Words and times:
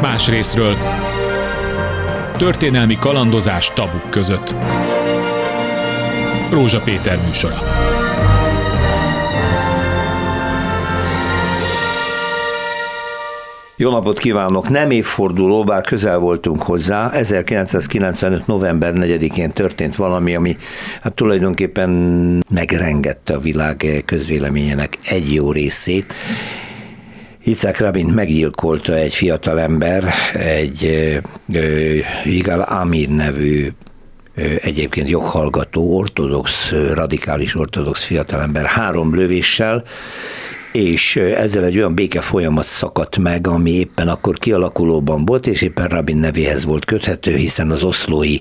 más 0.00 0.28
részről. 0.28 0.76
Történelmi 2.36 2.96
kalandozás 3.00 3.70
tabuk 3.74 4.10
között. 4.10 4.54
Rózsa 6.50 6.80
Péter 6.80 7.18
műsora. 7.26 7.58
Jó 13.80 13.90
napot 13.90 14.18
kívánok! 14.18 14.68
Nem 14.68 14.90
évforduló, 14.90 15.64
bár 15.64 15.82
közel 15.82 16.18
voltunk 16.18 16.62
hozzá. 16.62 17.10
1995. 17.10 18.46
november 18.46 18.92
4-én 18.96 19.50
történt 19.50 19.96
valami, 19.96 20.34
ami 20.34 20.56
hát 21.00 21.14
tulajdonképpen 21.14 21.90
megrengette 22.50 23.34
a 23.34 23.38
világ 23.38 24.02
közvéleményének 24.06 24.98
egy 25.04 25.34
jó 25.34 25.52
részét. 25.52 26.14
Yitzhak 27.44 27.78
Rabin 27.78 28.06
meggyilkolta 28.06 28.94
egy 28.94 29.14
fiatalember, 29.14 30.04
egy 30.32 31.10
Igal 32.24 32.60
Amir 32.60 33.08
nevű 33.08 33.68
egyébként 34.60 35.08
joghallgató, 35.08 35.96
ortodox, 35.96 36.72
radikális 36.92 37.54
ortodox 37.54 38.04
fiatalember 38.04 38.64
három 38.64 39.14
lövéssel, 39.14 39.84
és 40.72 41.16
ezzel 41.16 41.64
egy 41.64 41.76
olyan 41.76 41.94
béke 41.94 42.20
folyamat 42.20 42.66
szakadt 42.66 43.18
meg, 43.18 43.46
ami 43.46 43.70
éppen 43.70 44.08
akkor 44.08 44.38
kialakulóban 44.38 45.24
volt, 45.24 45.46
és 45.46 45.62
éppen 45.62 45.86
Rabin 45.86 46.16
nevéhez 46.16 46.64
volt 46.64 46.84
köthető, 46.84 47.34
hiszen 47.34 47.70
az 47.70 47.82
oszlói 47.82 48.36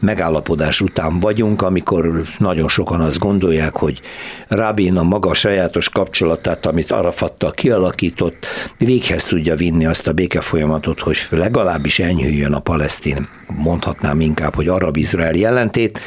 megállapodás 0.00 0.80
után 0.80 1.20
vagyunk, 1.20 1.62
amikor 1.62 2.22
nagyon 2.38 2.68
sokan 2.68 3.00
azt 3.00 3.18
gondolják, 3.18 3.76
hogy 3.76 4.00
Rabin 4.48 4.96
a 4.96 5.02
maga 5.02 5.34
sajátos 5.34 5.88
kapcsolatát, 5.88 6.66
amit 6.66 6.90
Arafattal 6.90 7.50
kialakított, 7.50 8.46
véghez 8.78 9.24
tudja 9.24 9.56
vinni 9.56 9.86
azt 9.86 10.06
a 10.06 10.12
béke 10.12 10.40
folyamatot, 10.40 11.00
hogy 11.00 11.18
legalábbis 11.30 11.98
enyhüljön 11.98 12.52
a 12.52 12.60
palesztin, 12.60 13.28
mondhatnám 13.46 14.20
inkább, 14.20 14.54
hogy 14.54 14.68
arab-izrael 14.68 15.34
jelentét, 15.34 16.00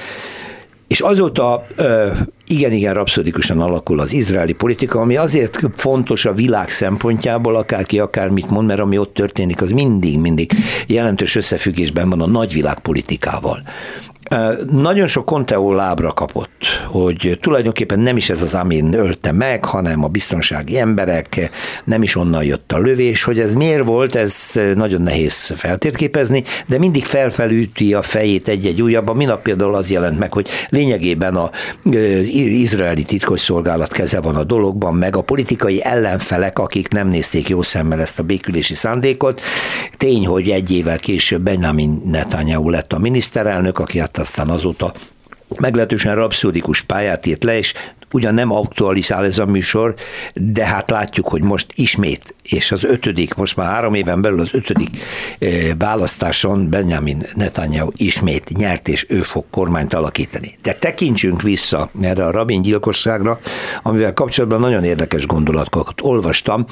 és 0.87 0.99
azóta 0.99 1.67
igen-igen 2.47 2.93
rapszodikusan 2.93 3.59
alakul 3.59 3.99
az 3.99 4.13
izraeli 4.13 4.53
politika, 4.53 4.99
ami 4.99 5.15
azért 5.15 5.59
fontos 5.73 6.25
a 6.25 6.33
világ 6.33 6.69
szempontjából, 6.69 7.55
akárki 7.55 7.99
akármit 7.99 8.49
mond, 8.49 8.67
mert 8.67 8.79
ami 8.79 8.97
ott 8.97 9.13
történik, 9.13 9.61
az 9.61 9.71
mindig-mindig 9.71 10.51
jelentős 10.87 11.35
összefüggésben 11.35 12.09
van 12.09 12.21
a 12.21 12.27
nagyvilág 12.27 12.79
politikával. 12.79 13.63
Nagyon 14.71 15.07
sok 15.07 15.25
Conteo 15.25 15.73
lábra 15.73 16.11
kapott, 16.11 16.65
hogy 16.85 17.37
tulajdonképpen 17.41 17.99
nem 17.99 18.17
is 18.17 18.29
ez 18.29 18.41
az 18.41 18.53
Amin 18.53 18.93
ölte 18.93 19.31
meg, 19.31 19.65
hanem 19.65 20.03
a 20.03 20.07
biztonsági 20.07 20.79
emberek, 20.79 21.49
nem 21.83 22.01
is 22.01 22.15
onnan 22.15 22.43
jött 22.43 22.71
a 22.71 22.77
lövés, 22.77 23.23
hogy 23.23 23.39
ez 23.39 23.53
miért 23.53 23.87
volt, 23.87 24.15
ez 24.15 24.51
nagyon 24.75 25.01
nehéz 25.01 25.53
feltérképezni, 25.55 26.43
de 26.67 26.77
mindig 26.77 27.05
felfelüti 27.05 27.93
a 27.93 28.01
fejét 28.01 28.47
egy-egy 28.47 28.81
újabb. 28.81 29.07
A 29.07 29.13
minap 29.13 29.41
például 29.41 29.75
az 29.75 29.91
jelent 29.91 30.19
meg, 30.19 30.33
hogy 30.33 30.47
lényegében 30.69 31.35
a 31.35 31.49
izraeli 32.33 33.03
titkosszolgálat 33.03 33.91
keze 33.91 34.21
van 34.21 34.35
a 34.35 34.43
dologban, 34.43 34.93
meg 34.93 35.15
a 35.15 35.21
politikai 35.21 35.83
ellenfelek, 35.83 36.59
akik 36.59 36.87
nem 36.87 37.07
nézték 37.07 37.49
jó 37.49 37.61
szemmel 37.61 38.01
ezt 38.01 38.19
a 38.19 38.23
békülési 38.23 38.73
szándékot. 38.73 39.41
Tény, 39.97 40.25
hogy 40.25 40.49
egy 40.49 40.71
évvel 40.71 40.97
később 40.97 41.41
Benjamin 41.41 42.01
Netanyahu 42.05 42.69
lett 42.69 42.93
a 42.93 42.99
miniszterelnök, 42.99 43.79
aki 43.79 43.99
hát 43.99 44.16
aztán 44.17 44.49
azóta 44.49 44.93
meglehetősen 45.59 46.15
rapszódikus 46.15 46.81
pályát 46.81 47.25
írt 47.25 47.43
le, 47.43 47.57
és 47.57 47.73
ugyan 48.11 48.33
nem 48.33 48.51
aktualizál 48.51 49.25
ez 49.25 49.37
a 49.37 49.45
műsor, 49.45 49.95
de 50.33 50.65
hát 50.65 50.89
látjuk, 50.89 51.27
hogy 51.27 51.41
most 51.41 51.67
ismét, 51.75 52.35
és 52.43 52.71
az 52.71 52.83
ötödik, 52.83 53.33
most 53.33 53.55
már 53.55 53.67
három 53.71 53.93
éven 53.93 54.21
belül 54.21 54.39
az 54.39 54.53
ötödik 54.53 54.89
eh, 55.39 55.49
választáson 55.77 56.69
Benjamin 56.69 57.25
Netanyahu 57.35 57.91
ismét 57.95 58.49
nyert, 58.57 58.87
és 58.87 59.05
ő 59.09 59.21
fog 59.21 59.45
kormányt 59.51 59.93
alakítani. 59.93 60.55
De 60.61 60.73
tekintsünk 60.73 61.41
vissza 61.41 61.89
erre 62.01 62.25
a 62.25 62.31
rabin 62.31 62.61
gyilkosságra, 62.61 63.39
amivel 63.83 64.13
kapcsolatban 64.13 64.59
nagyon 64.59 64.83
érdekes 64.83 65.25
gondolatokat 65.25 66.01
olvastam. 66.01 66.65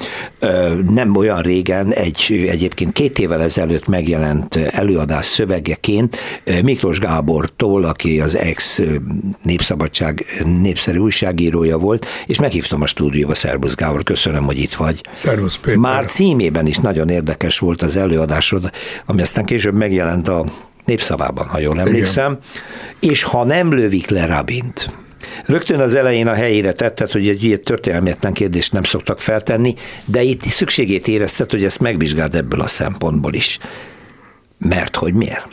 Nem 0.88 1.16
olyan 1.16 1.40
régen, 1.42 1.92
egy 1.92 2.46
egyébként 2.48 2.92
két 2.92 3.18
évvel 3.18 3.42
ezelőtt 3.42 3.86
megjelent 3.86 4.56
előadás 4.56 5.26
szövegeként 5.26 6.18
Miklós 6.62 6.98
Gábortól, 6.98 7.84
aki 7.84 8.20
az 8.20 8.36
ex 8.36 8.82
Népszabadság 9.42 10.24
népszerű 10.44 10.98
újság 10.98 11.25
újságírója 11.26 11.78
volt, 11.78 12.06
és 12.26 12.38
meghívtam 12.38 12.82
a 12.82 12.86
stúdióba, 12.86 13.34
Szerbusz 13.34 13.74
Gábor, 13.74 14.02
köszönöm, 14.02 14.44
hogy 14.44 14.58
itt 14.58 14.74
vagy. 14.74 15.00
Szervusz 15.12 15.56
Péter. 15.56 15.78
Már 15.78 16.04
címében 16.04 16.66
is 16.66 16.76
nagyon 16.76 17.08
érdekes 17.08 17.58
volt 17.58 17.82
az 17.82 17.96
előadásod, 17.96 18.70
ami 19.06 19.22
aztán 19.22 19.44
később 19.44 19.74
megjelent 19.74 20.28
a 20.28 20.44
népszavában, 20.84 21.46
ha 21.46 21.58
jól 21.58 21.80
emlékszem, 21.80 22.32
Igen. 22.32 23.12
és 23.12 23.22
ha 23.22 23.44
nem 23.44 23.72
lövik 23.72 24.08
le 24.08 24.26
Rabint, 24.26 24.94
Rögtön 25.46 25.80
az 25.80 25.94
elején 25.94 26.26
a 26.26 26.34
helyére 26.34 26.72
tetted, 26.72 27.10
hogy 27.10 27.28
egy 27.28 27.44
ilyen 27.44 27.62
történelmetlen 27.62 28.32
kérdést 28.32 28.72
nem 28.72 28.82
szoktak 28.82 29.20
feltenni, 29.20 29.74
de 30.04 30.22
itt 30.22 30.42
szükségét 30.42 31.08
érezted, 31.08 31.50
hogy 31.50 31.64
ezt 31.64 31.80
megvizsgáld 31.80 32.34
ebből 32.34 32.60
a 32.60 32.66
szempontból 32.66 33.32
is. 33.32 33.58
Mert 34.58 34.96
hogy 34.96 35.14
miért? 35.14 35.46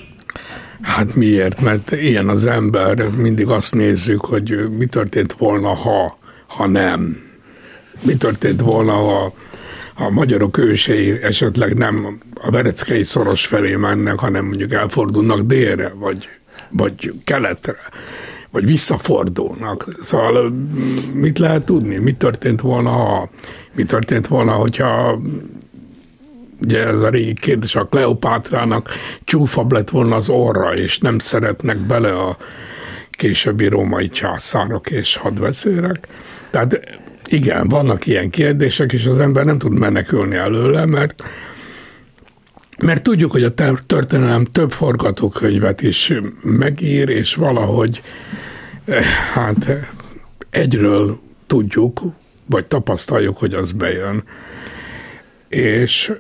Hát 0.83 1.15
miért? 1.15 1.61
Mert 1.61 1.91
ilyen 1.91 2.29
az 2.29 2.45
ember, 2.45 3.09
mindig 3.17 3.47
azt 3.47 3.75
nézzük, 3.75 4.25
hogy 4.25 4.69
mi 4.77 4.85
történt 4.85 5.33
volna, 5.33 5.67
ha, 5.67 6.17
ha 6.47 6.67
nem. 6.67 7.17
Mi 8.01 8.17
történt 8.17 8.61
volna, 8.61 8.91
ha 8.91 9.33
a 9.95 10.09
magyarok 10.09 10.57
ősei 10.57 11.21
esetleg 11.21 11.77
nem 11.77 12.19
a 12.33 12.51
Vereckei 12.51 13.03
szoros 13.03 13.45
felé 13.45 13.75
mennek, 13.75 14.19
hanem 14.19 14.45
mondjuk 14.45 14.73
elfordulnak 14.73 15.41
délre, 15.41 15.91
vagy, 15.95 16.29
vagy 16.69 17.13
keletre, 17.23 17.75
vagy 18.51 18.65
visszafordulnak. 18.65 19.97
Szóval 20.01 20.53
mit 21.13 21.39
lehet 21.39 21.65
tudni? 21.65 21.97
Mi 21.97 22.13
történt 22.13 22.61
volna, 22.61 22.89
ha 22.89 23.29
mi 23.73 23.83
történt 23.83 24.27
volna, 24.27 24.51
hogyha 24.51 25.21
ugye 26.63 26.87
ez 26.87 27.01
a 27.01 27.09
régi 27.09 27.33
kérdés, 27.33 27.75
a 27.75 27.85
Kleopátrának 27.85 28.89
csúfabb 29.23 29.71
lett 29.71 29.89
volna 29.89 30.15
az 30.15 30.29
orra, 30.29 30.73
és 30.73 30.99
nem 30.99 31.19
szeretnek 31.19 31.77
bele 31.77 32.11
a 32.11 32.37
későbbi 33.11 33.67
római 33.67 34.09
császárok 34.09 34.91
és 34.91 35.15
hadvezérek. 35.15 36.07
Tehát 36.49 36.99
igen, 37.25 37.67
vannak 37.67 38.05
ilyen 38.05 38.29
kérdések, 38.29 38.93
és 38.93 39.05
az 39.05 39.19
ember 39.19 39.45
nem 39.45 39.57
tud 39.57 39.71
menekülni 39.71 40.35
előle, 40.35 40.85
mert 40.85 41.23
mert 42.81 43.03
tudjuk, 43.03 43.31
hogy 43.31 43.43
a 43.43 43.51
történelem 43.85 44.45
több 44.45 44.71
forgatókönyvet 44.71 45.81
is 45.81 46.11
megír, 46.41 47.09
és 47.09 47.35
valahogy 47.35 48.01
eh, 48.85 49.03
hát 49.33 49.89
egyről 50.49 51.19
tudjuk, 51.47 52.01
vagy 52.45 52.65
tapasztaljuk, 52.65 53.37
hogy 53.37 53.53
az 53.53 53.71
bejön. 53.71 54.23
És 55.47 56.11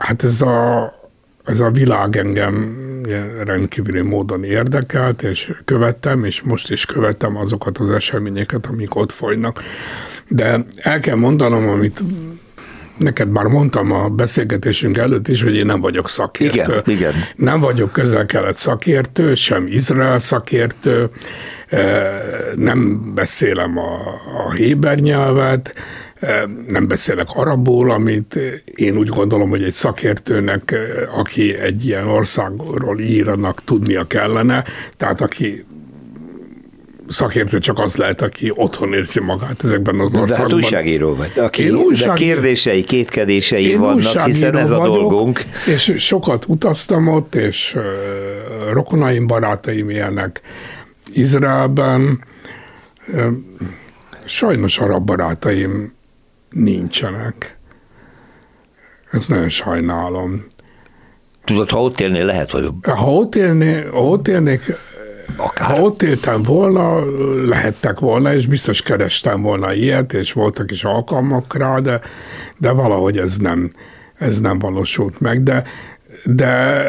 Hát 0.00 0.24
ez 0.24 0.40
a, 0.40 0.92
ez 1.44 1.60
a 1.60 1.70
világ 1.70 2.16
engem 2.16 2.76
rendkívüli 3.44 4.00
módon 4.00 4.44
érdekelt, 4.44 5.22
és 5.22 5.52
követtem, 5.64 6.24
és 6.24 6.40
most 6.40 6.70
is 6.70 6.86
követem 6.86 7.36
azokat 7.36 7.78
az 7.78 7.90
eseményeket, 7.90 8.66
amik 8.66 8.94
ott 8.94 9.12
folynak. 9.12 9.62
De 10.28 10.64
el 10.76 10.98
kell 10.98 11.16
mondanom, 11.16 11.68
amit 11.68 12.02
neked 12.96 13.30
már 13.30 13.44
mondtam 13.44 13.92
a 13.92 14.08
beszélgetésünk 14.08 14.98
előtt 14.98 15.28
is, 15.28 15.42
hogy 15.42 15.56
én 15.56 15.66
nem 15.66 15.80
vagyok 15.80 16.08
szakértő. 16.08 16.62
Igen, 16.62 16.82
igen. 16.84 17.12
Nem 17.36 17.60
vagyok 17.60 17.92
közel-kelet 17.92 18.54
szakértő, 18.54 19.34
sem 19.34 19.66
Izrael 19.66 20.18
szakértő, 20.18 21.10
eh, 21.66 22.20
nem 22.56 23.10
beszélem 23.14 23.78
a, 23.78 23.98
a 24.46 24.52
héber 24.52 24.98
nyelvet, 24.98 25.74
nem 26.68 26.88
beszélek 26.88 27.26
arabul, 27.34 27.90
amit 27.90 28.38
én 28.74 28.96
úgy 28.96 29.08
gondolom, 29.08 29.50
hogy 29.50 29.62
egy 29.62 29.72
szakértőnek, 29.72 30.74
aki 31.14 31.54
egy 31.54 31.86
ilyen 31.86 32.06
országról 32.06 32.98
írnak, 33.00 33.64
tudnia 33.64 34.06
kellene, 34.06 34.64
tehát 34.96 35.20
aki 35.20 35.64
szakértő 37.08 37.58
csak 37.58 37.78
az 37.78 37.96
lehet, 37.96 38.22
aki 38.22 38.52
otthon 38.54 38.92
érzi 38.92 39.20
magát 39.20 39.64
ezekben 39.64 40.00
az 40.00 40.14
országokban. 40.14 40.36
De 40.36 40.42
hát 40.42 40.52
újságíró 40.52 41.14
vagy, 41.14 41.32
aki 41.38 41.62
én 41.62 41.74
újság... 41.74 42.08
de 42.08 42.14
kérdései, 42.14 42.84
kétkedései 42.84 43.68
én 43.68 43.78
vannak, 43.78 44.24
hiszen 44.24 44.56
ez 44.56 44.70
vagyok, 44.70 44.84
a 44.84 44.88
dolgunk. 44.88 45.42
És 45.66 45.94
sokat 45.96 46.44
utaztam 46.48 47.08
ott, 47.08 47.34
és 47.34 47.74
uh, 47.76 48.72
rokonaim, 48.72 49.26
barátaim 49.26 49.90
élnek 49.90 50.40
Izraelben. 51.12 52.24
Uh, 53.08 53.26
sajnos 54.24 54.78
arab 54.78 55.04
barátaim 55.04 55.92
nincsenek. 56.50 57.58
Ezt 59.10 59.28
nagyon 59.28 59.48
sajnálom. 59.48 60.46
Tudod, 61.44 61.70
ha 61.70 61.82
ott 61.82 62.00
élnél, 62.00 62.24
lehet, 62.24 62.50
hogy... 62.50 62.68
Ha 62.82 63.12
ott, 63.12 63.34
élné, 63.34 63.82
ha 63.82 64.04
ott 64.04 64.28
élnék, 64.28 64.74
Akár. 65.36 65.70
Ha 65.70 65.82
ott 65.82 66.02
éltem 66.02 66.42
volna, 66.42 67.04
lehettek 67.46 67.98
volna, 67.98 68.34
és 68.34 68.46
biztos 68.46 68.82
kerestem 68.82 69.42
volna 69.42 69.72
ilyet, 69.72 70.12
és 70.12 70.32
voltak 70.32 70.70
is 70.70 70.84
alkalmak 70.84 71.56
rá, 71.56 71.78
de, 71.78 72.00
de 72.58 72.70
valahogy 72.70 73.18
ez 73.18 73.36
nem, 73.36 73.70
ez 74.14 74.40
nem 74.40 74.58
valósult 74.58 75.20
meg, 75.20 75.42
de, 75.42 75.64
de, 76.24 76.84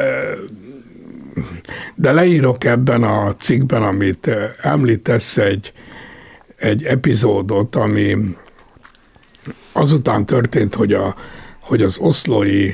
de 1.96 2.12
leírok 2.12 2.64
ebben 2.64 3.04
a 3.04 3.36
cikkben, 3.36 3.84
amit 3.84 4.32
említesz, 4.62 5.38
egy, 5.38 5.74
egy 6.56 6.84
epizódot, 6.84 7.76
ami 7.76 8.36
azután 9.72 10.26
történt, 10.26 10.76
hogy, 10.76 10.94
a, 10.94 11.16
hogy 11.62 11.82
az 11.82 11.98
oszlói 11.98 12.74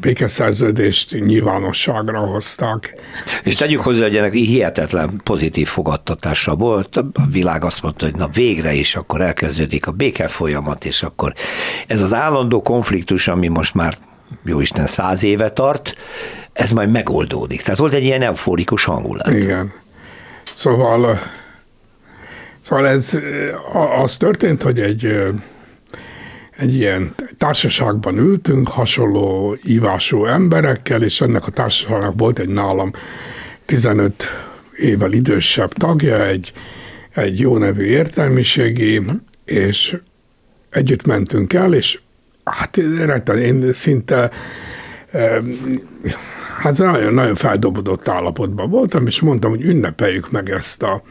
békeszerződést 0.00 1.20
nyilvánosságra 1.20 2.18
hozták. 2.18 2.94
És 3.42 3.54
tegyük 3.54 3.80
hozzá, 3.80 4.02
hogy 4.02 4.16
ennek 4.16 4.32
hihetetlen 4.32 5.20
pozitív 5.24 5.68
fogadtatása 5.68 6.54
volt. 6.54 6.96
A 6.96 7.10
világ 7.30 7.64
azt 7.64 7.82
mondta, 7.82 8.04
hogy 8.04 8.14
na 8.14 8.28
végre 8.28 8.72
is 8.72 8.96
akkor 8.96 9.20
elkezdődik 9.20 9.86
a 9.86 9.92
béke 9.92 10.28
folyamat, 10.28 10.84
és 10.84 11.02
akkor 11.02 11.32
ez 11.86 12.02
az 12.02 12.14
állandó 12.14 12.62
konfliktus, 12.62 13.28
ami 13.28 13.48
most 13.48 13.74
már 13.74 13.94
jó 14.44 14.60
Isten 14.60 14.86
száz 14.86 15.22
éve 15.22 15.50
tart, 15.50 15.94
ez 16.52 16.70
majd 16.70 16.90
megoldódik. 16.90 17.62
Tehát 17.62 17.78
volt 17.78 17.92
egy 17.92 18.04
ilyen 18.04 18.22
euforikus 18.22 18.84
hangulat. 18.84 19.34
Igen. 19.34 19.72
Szóval, 20.54 21.18
szóval 22.70 22.88
ez 22.88 23.18
az 24.02 24.16
történt, 24.16 24.62
hogy 24.62 24.80
egy 24.80 25.30
egy 26.58 26.74
ilyen 26.74 27.14
társaságban 27.36 28.18
ültünk, 28.18 28.68
hasonló 28.68 29.56
ívású 29.64 30.24
emberekkel, 30.24 31.02
és 31.02 31.20
ennek 31.20 31.46
a 31.46 31.50
társaságnak 31.50 32.14
volt 32.16 32.38
egy 32.38 32.48
nálam 32.48 32.92
15 33.64 34.24
évvel 34.76 35.12
idősebb 35.12 35.72
tagja, 35.72 36.26
egy, 36.26 36.52
egy 37.14 37.38
jó 37.38 37.58
nevű 37.58 37.84
értelmiségi, 37.84 39.02
és 39.44 39.96
együtt 40.70 41.06
mentünk 41.06 41.52
el, 41.52 41.74
és 41.74 41.98
hát 42.44 42.76
retten, 43.04 43.38
én 43.38 43.72
szinte 43.72 44.30
hát 46.58 46.78
nagyon, 46.78 47.14
nagyon 47.14 47.34
feldobodott 47.34 48.08
állapotban 48.08 48.70
voltam, 48.70 49.06
és 49.06 49.20
mondtam, 49.20 49.50
hogy 49.50 49.62
ünnepeljük 49.62 50.30
meg 50.30 50.50
ezt, 50.50 50.82
a, 50.82 51.02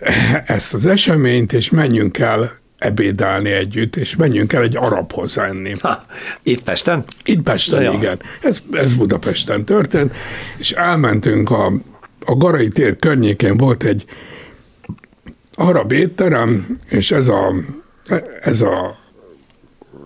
ezt 0.46 0.74
az 0.74 0.86
eseményt, 0.86 1.52
és 1.52 1.70
menjünk 1.70 2.18
el 2.18 2.58
ebédelni 2.78 3.50
együtt, 3.50 3.96
és 3.96 4.16
menjünk 4.16 4.52
el 4.52 4.62
egy 4.62 4.76
arabhoz 4.76 5.38
enni. 5.38 5.72
Ha, 5.80 6.04
itt 6.42 6.62
Pesten? 6.62 7.04
Itt 7.24 7.42
Pesten, 7.42 7.82
ja. 7.82 7.92
igen. 7.92 8.20
Ez, 8.42 8.62
ez 8.72 8.92
Budapesten 8.94 9.64
történt, 9.64 10.14
és 10.56 10.72
elmentünk 10.72 11.50
a, 11.50 11.72
a 12.24 12.34
Garai 12.36 12.68
tér 12.68 12.96
környékén 12.96 13.56
volt 13.56 13.82
egy 13.82 14.04
arab 15.54 15.92
étterem, 15.92 16.78
és 16.88 17.10
ez 17.10 17.28
a, 17.28 17.54
ez 18.42 18.60
a 18.60 18.98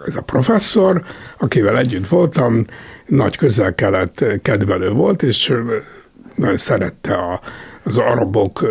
ez 0.07 0.17
a 0.17 0.21
professzor, 0.21 1.05
akivel 1.39 1.79
együtt 1.79 2.09
voltam, 2.09 2.65
nagy 3.07 3.37
közel-kelet 3.37 4.25
kedvelő 4.43 4.91
volt, 4.91 5.23
és 5.23 5.53
nagyon 6.35 6.57
szerette 6.57 7.15
a, 7.15 7.41
az 7.85 7.99
arabok 7.99 8.67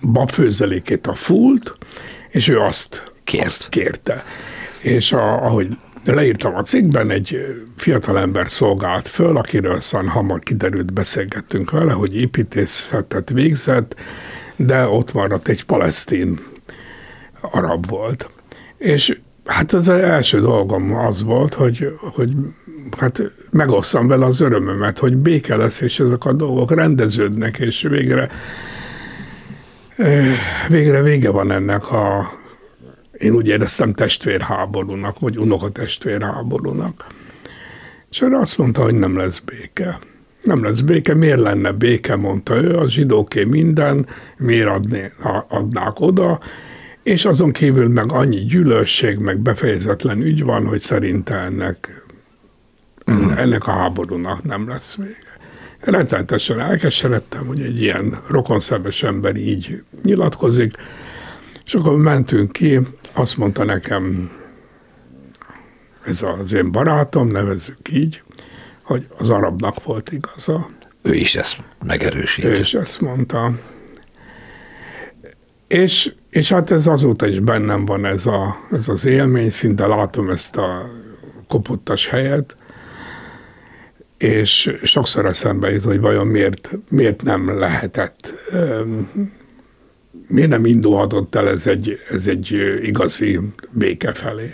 babfőzelékét, 0.00 1.06
a 1.06 1.14
fult, 1.14 1.74
és 2.30 2.48
ő 2.48 2.58
azt 2.58 3.08
Kért. 3.28 3.46
Azt 3.46 3.68
kérte. 3.68 4.24
És 4.82 5.12
a, 5.12 5.44
ahogy 5.44 5.68
leírtam 6.04 6.54
a 6.54 6.62
cikkben, 6.62 7.10
egy 7.10 7.38
fiatalember 7.76 8.50
szolgált 8.50 9.08
föl, 9.08 9.36
akiről 9.36 9.74
aztán 9.74 10.08
hamar 10.08 10.38
kiderült, 10.38 10.92
beszélgettünk 10.92 11.70
vele, 11.70 11.92
hogy 11.92 12.16
építészetet 12.16 13.30
végzett, 13.30 13.94
de 14.56 14.86
ott 14.86 15.12
maradt 15.12 15.48
egy 15.48 15.64
palesztin 15.64 16.38
arab 17.40 17.88
volt. 17.88 18.30
És 18.78 19.18
hát 19.44 19.72
az 19.72 19.88
első 19.88 20.40
dolgom 20.40 20.94
az 20.94 21.22
volt, 21.22 21.54
hogy, 21.54 21.98
hogy 22.00 22.30
hát 22.96 23.22
megosszam 23.50 24.08
vele 24.08 24.24
az 24.24 24.40
örömömet, 24.40 24.98
hogy 24.98 25.16
béke 25.16 25.56
lesz, 25.56 25.80
és 25.80 26.00
ezek 26.00 26.24
a 26.24 26.32
dolgok 26.32 26.74
rendeződnek, 26.74 27.58
és 27.58 27.82
végre 27.82 28.30
végre 30.68 31.02
vége 31.02 31.30
van 31.30 31.50
ennek 31.50 31.90
a 31.90 32.32
én 33.18 33.34
úgy 33.34 33.46
éreztem 33.46 33.92
testvérháborúnak, 33.92 35.18
vagy 35.18 35.38
unokatestvérháborúnak. 35.38 37.06
És 38.10 38.20
erre 38.20 38.38
azt 38.38 38.58
mondta, 38.58 38.82
hogy 38.82 38.94
nem 38.94 39.16
lesz 39.16 39.38
béke. 39.38 39.98
Nem 40.42 40.62
lesz 40.62 40.80
béke, 40.80 41.14
miért 41.14 41.38
lenne 41.38 41.72
béke, 41.72 42.16
mondta 42.16 42.62
ő, 42.62 42.76
a 42.76 42.88
zsidóké 42.88 43.44
minden, 43.44 44.06
miért 44.36 44.68
adné, 44.68 45.12
adnák 45.48 46.00
oda, 46.00 46.40
és 47.02 47.24
azon 47.24 47.52
kívül 47.52 47.88
meg 47.88 48.12
annyi 48.12 48.36
gyűlösség, 48.44 49.18
meg 49.18 49.38
befejezetlen 49.38 50.20
ügy 50.22 50.44
van, 50.44 50.66
hogy 50.66 50.80
szerinte 50.80 51.34
ennek. 51.34 52.06
Ennek 53.36 53.66
a 53.66 53.70
háborúnak 53.70 54.42
nem 54.42 54.68
lesz 54.68 54.96
vége. 54.96 55.36
Rettenetesen 55.80 56.60
elkeseredtem, 56.60 57.46
hogy 57.46 57.60
egy 57.60 57.80
ilyen 57.80 58.18
rokonszerves 58.28 59.02
ember 59.02 59.36
így 59.36 59.82
nyilatkozik, 60.02 60.72
és 61.64 61.74
akkor 61.74 61.98
mentünk 61.98 62.52
ki, 62.52 62.80
azt 63.12 63.36
mondta 63.36 63.64
nekem 63.64 64.30
ez 66.04 66.22
az 66.22 66.52
én 66.52 66.72
barátom, 66.72 67.28
nevezzük 67.28 67.88
így, 67.92 68.22
hogy 68.82 69.06
az 69.18 69.30
arabnak 69.30 69.84
volt 69.84 70.12
igaza. 70.12 70.68
Ő 71.02 71.14
is 71.14 71.36
ezt 71.36 71.56
megerősítette. 71.84 72.56
Ő 72.56 72.60
is 72.60 72.74
ezt 72.74 73.00
mondta. 73.00 73.52
És, 75.66 76.12
és 76.30 76.48
hát 76.52 76.70
ez 76.70 76.86
azóta 76.86 77.26
is 77.26 77.40
bennem 77.40 77.84
van 77.84 78.04
ez, 78.04 78.26
a, 78.26 78.56
ez 78.72 78.88
az 78.88 79.04
élmény, 79.04 79.50
szinte 79.50 79.86
látom 79.86 80.30
ezt 80.30 80.56
a 80.56 80.90
kopottas 81.48 82.06
helyet, 82.06 82.56
és 84.18 84.76
sokszor 84.82 85.26
eszembe 85.26 85.72
jut, 85.72 85.84
hogy 85.84 86.00
vajon 86.00 86.26
miért, 86.26 86.70
miért 86.88 87.22
nem 87.22 87.58
lehetett 87.58 88.32
miért 90.28 90.48
nem 90.48 90.64
indulhatott 90.64 91.34
el 91.34 91.48
ez 91.48 91.66
egy, 91.66 91.98
ez 92.10 92.26
egy 92.26 92.78
igazi 92.82 93.40
béke 93.70 94.12
felé? 94.12 94.48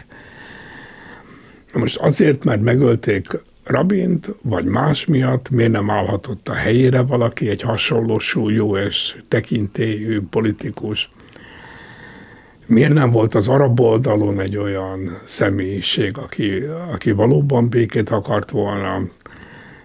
Most 1.73 1.97
azért, 1.97 2.45
mert 2.45 2.61
megölték 2.61 3.29
Rabint, 3.65 4.35
vagy 4.43 4.65
más 4.65 5.07
miatt, 5.07 5.51
miért 5.51 5.71
nem 5.71 5.91
állhatott 5.91 6.49
a 6.49 6.55
helyére 6.55 7.03
valaki, 7.03 7.49
egy 7.49 7.61
hasonló 7.61 8.19
súlyú 8.19 8.77
és 8.77 9.17
tekintélyű 9.29 10.21
politikus? 10.31 11.11
Miért 12.67 12.93
nem 12.93 13.11
volt 13.11 13.35
az 13.35 13.49
arab 13.49 13.81
oldalon 13.81 14.41
egy 14.41 14.57
olyan 14.57 15.19
személyiség, 15.25 16.19
aki, 16.19 16.63
aki 16.93 17.11
valóban 17.11 17.69
békét 17.69 18.11
akart 18.11 18.51
volna, 18.51 19.03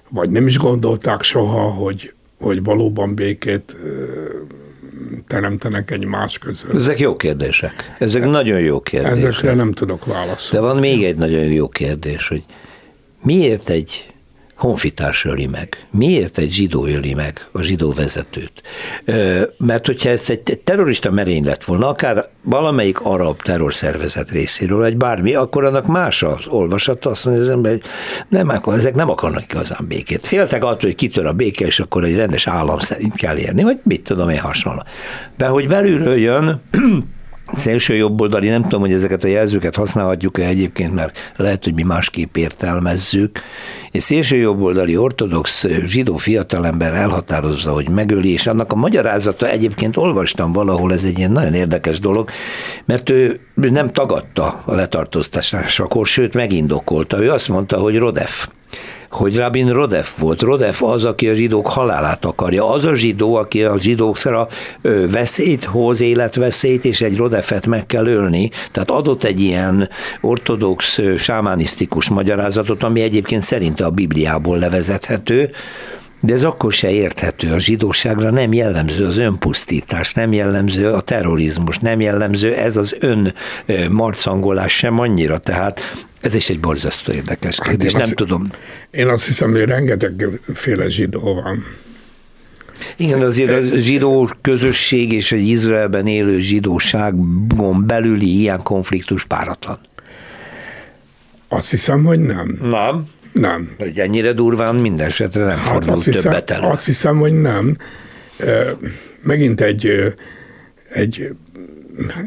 vagy 0.09 0.29
nem 0.29 0.47
is 0.47 0.57
gondolták 0.57 1.21
soha, 1.21 1.61
hogy, 1.61 2.13
hogy 2.39 2.63
valóban 2.63 3.15
békét 3.15 3.75
teremtenek 5.27 5.91
egymás 5.91 6.37
között. 6.37 6.73
Ezek 6.73 6.99
jó 6.99 7.15
kérdések. 7.15 7.95
Ezek 7.99 8.25
nagyon 8.25 8.59
jó 8.59 8.79
kérdések. 8.79 9.17
Ezekre 9.17 9.53
nem 9.53 9.71
tudok 9.71 10.05
válaszolni. 10.05 10.65
De 10.67 10.73
van 10.73 10.81
még 10.81 11.03
egy 11.03 11.15
nagyon 11.15 11.43
jó 11.43 11.67
kérdés, 11.69 12.27
hogy 12.27 12.43
miért 13.23 13.69
egy 13.69 14.08
honfitárs 14.59 15.25
öli 15.25 15.45
meg. 15.45 15.87
Miért 15.91 16.37
egy 16.37 16.51
zsidó 16.51 16.85
öli 16.85 17.13
meg 17.13 17.47
a 17.51 17.61
zsidó 17.61 17.91
vezetőt? 17.91 18.61
Mert 19.57 19.85
hogyha 19.85 20.09
ezt 20.09 20.29
egy 20.29 20.59
terrorista 20.63 21.11
merény 21.11 21.45
lett 21.45 21.63
volna, 21.63 21.87
akár 21.87 22.29
valamelyik 22.43 22.99
arab 22.99 23.41
terrorszervezet 23.41 24.31
részéről, 24.31 24.77
vagy 24.77 24.97
bármi, 24.97 25.33
akkor 25.33 25.63
annak 25.63 25.85
más 25.85 26.23
az 26.23 26.47
olvasata, 26.47 27.09
azt 27.09 27.25
mondja 27.25 27.43
az 27.43 27.49
ember, 27.49 27.71
hogy 27.71 27.83
nem, 28.29 28.49
akkor 28.49 28.73
ezek 28.73 28.95
nem 28.95 29.09
akarnak 29.09 29.43
igazán 29.43 29.85
békét. 29.87 30.27
Féltek 30.27 30.63
attól, 30.63 30.89
hogy 30.89 30.95
kitör 30.95 31.25
a 31.25 31.33
béke, 31.33 31.65
és 31.65 31.79
akkor 31.79 32.03
egy 32.03 32.15
rendes 32.15 32.47
állam 32.47 32.79
szerint 32.79 33.15
kell 33.15 33.37
érni, 33.37 33.63
vagy 33.63 33.79
mit 33.83 34.03
tudom 34.03 34.29
én 34.29 34.39
hasonló. 34.39 34.83
De 35.37 35.47
hogy 35.47 35.67
belülről 35.67 36.17
jön, 36.17 36.61
szélső 37.55 37.95
jobboldali, 37.95 38.47
nem 38.47 38.61
tudom, 38.61 38.79
hogy 38.81 38.93
ezeket 38.93 39.23
a 39.23 39.27
jelzőket 39.27 39.75
használhatjuk-e 39.75 40.45
egyébként, 40.45 40.93
mert 40.93 41.33
lehet, 41.35 41.63
hogy 41.63 41.73
mi 41.73 41.83
másképp 41.83 42.35
értelmezzük. 42.35 43.39
Egy 43.91 44.01
szélső 44.01 44.35
jobboldali 44.35 44.97
ortodox 44.97 45.65
zsidó 45.85 46.17
fiatalember 46.17 46.93
elhatározza, 46.93 47.73
hogy 47.73 47.89
megöli, 47.89 48.31
és 48.31 48.47
annak 48.47 48.71
a 48.71 48.75
magyarázata 48.75 49.49
egyébként 49.49 49.97
olvastam 49.97 50.51
valahol, 50.51 50.93
ez 50.93 51.03
egy 51.03 51.17
ilyen 51.17 51.31
nagyon 51.31 51.53
érdekes 51.53 51.99
dolog, 51.99 52.29
mert 52.85 53.09
ő 53.09 53.39
nem 53.55 53.91
tagadta 53.91 54.61
a 54.65 54.73
letartóztatásakor, 54.73 56.07
sőt 56.07 56.33
megindokolta. 56.33 57.23
Ő 57.23 57.31
azt 57.31 57.49
mondta, 57.49 57.77
hogy 57.77 57.97
Rodef 57.97 58.47
hogy 59.09 59.35
Rabin 59.35 59.71
Rodef 59.71 60.19
volt. 60.19 60.41
Rodef 60.41 60.83
az, 60.83 61.05
aki 61.05 61.29
a 61.29 61.33
zsidók 61.33 61.67
halálát 61.67 62.25
akarja. 62.25 62.71
Az 62.71 62.85
a 62.85 62.95
zsidó, 62.95 63.35
aki 63.35 63.63
a 63.63 63.79
zsidókra 63.79 64.47
veszélyt 65.11 65.63
hoz, 65.63 66.01
életveszélyt, 66.01 66.85
és 66.85 67.01
egy 67.01 67.17
Rodefet 67.17 67.67
meg 67.67 67.85
kell 67.85 68.05
ölni. 68.05 68.49
Tehát 68.71 68.91
adott 68.91 69.23
egy 69.23 69.41
ilyen 69.41 69.89
ortodox, 70.21 70.99
sámánisztikus 71.17 72.09
magyarázatot, 72.09 72.83
ami 72.83 73.01
egyébként 73.01 73.41
szerinte 73.41 73.85
a 73.85 73.89
Bibliából 73.89 74.57
levezethető, 74.57 75.49
de 76.21 76.33
ez 76.33 76.43
akkor 76.43 76.73
se 76.73 76.91
érthető. 76.91 77.53
A 77.53 77.59
zsidóságra 77.59 78.29
nem 78.29 78.53
jellemző 78.53 79.05
az 79.05 79.17
önpusztítás, 79.17 80.13
nem 80.13 80.33
jellemző 80.33 80.91
a 80.91 81.01
terrorizmus, 81.01 81.77
nem 81.77 82.01
jellemző 82.01 82.53
ez 82.53 82.77
az 82.77 82.95
ön 82.99 83.33
marcangolás 83.89 84.77
sem 84.77 84.99
annyira. 84.99 85.37
Tehát 85.37 85.81
Ez 86.21 86.35
is 86.35 86.49
egy 86.49 86.59
borzasztó 86.59 87.11
érdekes 87.11 87.59
kérdés, 87.59 87.91
hát 87.91 87.93
nem 87.93 88.01
azt, 88.01 88.15
tudom. 88.15 88.49
Én 88.91 89.07
azt 89.07 89.25
hiszem, 89.25 89.51
hogy 89.51 89.61
rengetegféle 89.61 90.89
zsidó 90.89 91.33
van. 91.33 91.63
Igen, 92.95 93.21
azért 93.21 93.73
a 93.73 93.77
zsidó 93.77 94.29
közösség 94.41 95.11
és 95.11 95.31
egy 95.31 95.47
Izraelben 95.47 96.07
élő 96.07 96.39
zsidóságon 96.39 97.83
belüli 97.85 98.39
ilyen 98.39 98.63
konfliktus 98.63 99.25
páratlan. 99.25 99.79
Azt 101.47 101.69
hiszem, 101.69 102.03
hogy 102.03 102.19
nem. 102.19 102.57
Nem? 102.61 103.05
Nem. 103.31 103.71
Hogy 103.77 103.99
ennyire 103.99 104.33
durván 104.33 104.75
minden 104.75 105.07
esetre 105.07 105.45
nem 105.45 105.57
hát 105.57 105.67
fordul 105.67 105.91
azt 105.91 106.05
hiszem, 106.05 106.21
többet 106.21 106.49
elő. 106.49 106.67
Azt 106.67 106.85
hiszem, 106.85 107.17
hogy 107.17 107.33
nem. 107.33 107.77
Megint 109.21 109.61
egy, 109.61 110.13
egy 110.89 111.33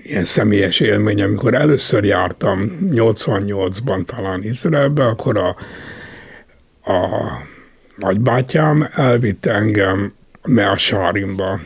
ilyen 0.03 0.25
személyes 0.25 0.81
élmény, 0.81 1.23
amikor 1.23 1.55
először 1.55 2.05
jártam 2.05 2.79
88-ban 2.91 4.05
talán 4.05 4.43
Izraelbe, 4.43 5.07
akkor 5.07 5.37
a, 5.37 5.57
a 6.93 7.07
nagybátyám 7.97 8.89
elvitte 8.95 9.55
engem 9.55 10.15
Measárimba, 10.45 11.61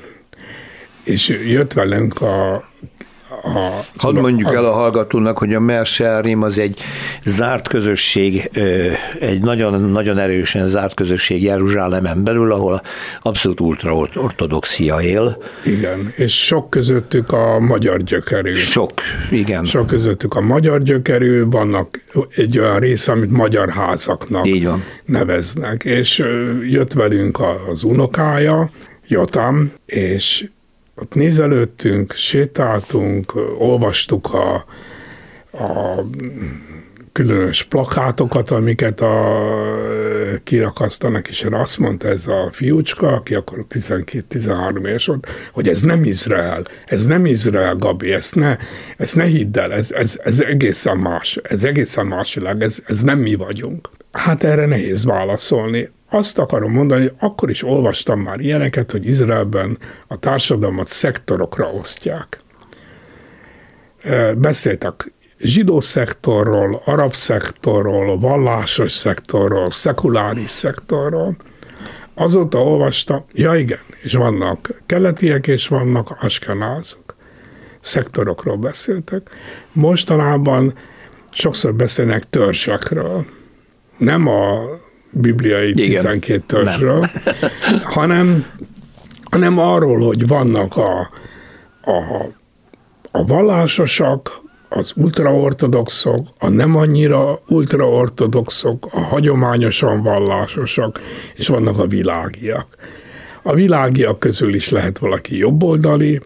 és 1.05 1.29
jött 1.29 1.73
velünk 1.73 2.21
a 2.21 2.69
a, 3.29 3.85
Hadd 3.97 4.15
mondjuk 4.15 4.49
a, 4.49 4.55
el 4.55 4.65
a 4.65 4.73
hallgatónak, 4.73 5.39
hogy 5.39 5.55
a 5.55 5.61
Merserim 5.61 6.43
az 6.43 6.59
egy 6.59 6.81
zárt 7.25 7.69
közösség, 7.69 8.51
egy 9.21 9.41
nagyon-nagyon 9.41 10.19
erősen 10.19 10.69
zárt 10.69 10.95
közösség 10.95 11.43
Jeruzsálemen 11.43 12.25
belül, 12.25 12.53
ahol 12.53 12.83
abszolút 13.23 13.61
ultraortodoxia 13.61 15.01
él. 15.01 15.43
Igen, 15.65 16.13
és 16.17 16.45
sok 16.45 16.71
közöttük 16.71 17.33
a 17.33 17.59
magyar 17.61 18.03
gyökerű. 18.03 18.55
Sok, 18.55 18.93
igen. 19.31 19.65
Sok 19.65 19.87
közöttük 19.87 20.35
a 20.35 20.41
magyar 20.41 20.83
gyökerű, 20.83 21.45
vannak 21.45 22.05
egy 22.37 22.59
olyan 22.59 22.79
része, 22.79 23.13
amit 23.13 23.31
magyar 23.31 23.69
házaknak 23.69 24.47
Így 24.47 24.65
van. 24.65 24.85
neveznek, 25.05 25.85
és 25.85 26.23
jött 26.69 26.93
velünk 26.93 27.39
az 27.71 27.85
unokája, 27.85 28.71
Jotam, 29.09 29.73
és 29.87 30.47
ott 30.97 31.15
nézelődtünk, 31.15 32.13
sétáltunk, 32.13 33.33
olvastuk 33.59 34.35
a, 34.35 34.55
a 35.53 36.05
különös 37.13 37.63
plakátokat, 37.63 38.51
amiket 38.51 39.01
a, 39.01 39.45
kirakasztanak, 40.45 41.29
és 41.29 41.47
azt 41.51 41.79
mondta 41.79 42.09
ez 42.09 42.27
a 42.27 42.49
fiúcska, 42.53 43.09
aki 43.09 43.35
akkor 43.35 43.67
12-13 43.69 44.87
éves 44.87 45.07
volt, 45.07 45.27
hogy 45.53 45.69
ez 45.69 45.83
nem 45.83 46.05
Izrael, 46.05 46.65
ez 46.87 47.07
nem 47.07 47.27
Izrael, 47.27 47.77
Gabi, 47.77 48.13
ezt 48.13 48.35
ne, 48.35 48.57
ezt 48.97 49.17
ne 49.17 49.25
hidd 49.25 49.59
el, 49.59 49.73
ez, 49.73 49.91
ez, 49.91 50.21
ez 50.25 50.41
egészen 50.41 50.99
más, 50.99 51.39
ez 51.43 51.65
egészen 51.65 52.07
más 52.07 52.35
világ, 52.35 52.63
ez, 52.63 52.79
ez 52.87 53.03
nem 53.03 53.19
mi 53.19 53.35
vagyunk. 53.35 53.89
Hát 54.13 54.45
erre 54.45 54.67
nehéz 54.67 55.05
válaszolni 55.05 55.91
azt 56.11 56.39
akarom 56.39 56.73
mondani, 56.73 57.01
hogy 57.01 57.15
akkor 57.19 57.51
is 57.51 57.63
olvastam 57.63 58.21
már 58.21 58.41
ilyeneket, 58.41 58.91
hogy 58.91 59.07
Izraelben 59.07 59.79
a 60.07 60.19
társadalmat 60.19 60.87
szektorokra 60.87 61.67
osztják. 61.67 62.41
Beszéltek 64.37 65.13
zsidó 65.39 65.81
szektorról, 65.81 66.83
arab 66.85 67.15
szektorról, 67.15 68.19
vallásos 68.19 68.93
szektorról, 68.93 69.71
szekuláris 69.71 70.51
szektorról. 70.51 71.37
Azóta 72.15 72.63
olvastam, 72.63 73.25
ja 73.33 73.55
igen, 73.55 73.79
és 74.03 74.13
vannak 74.13 74.81
keletiek, 74.87 75.47
és 75.47 75.69
vannak 75.69 76.17
askenázok. 76.21 77.17
Szektorokról 77.81 78.57
beszéltek. 78.57 79.31
Mostanában 79.73 80.75
sokszor 81.31 81.75
beszélnek 81.75 82.31
törzsekről. 82.31 83.27
Nem 83.99 84.27
a 84.27 84.61
bibliai 85.21 85.69
Igen. 85.69 85.89
12 85.89 86.43
törzsről, 86.47 87.05
hanem, 87.97 88.47
hanem 89.31 89.59
arról, 89.59 90.07
hogy 90.07 90.27
vannak 90.27 90.77
a, 90.77 91.11
a, 91.81 92.29
a 93.11 93.25
vallásosak, 93.25 94.45
az 94.69 94.93
ultraortodoxok, 94.97 96.27
a 96.39 96.49
nem 96.49 96.77
annyira 96.77 97.41
ultraortodoxok, 97.49 98.89
a 98.91 99.01
hagyományosan 99.01 100.03
vallásosak, 100.03 101.01
és 101.35 101.49
vannak 101.49 101.79
a 101.79 101.87
világiak. 101.87 102.67
A 103.43 103.55
világiak 103.55 104.19
közül 104.19 104.55
is 104.55 104.71
lehet 104.71 104.99
valaki 104.99 105.37
jobboldali, 105.37 106.21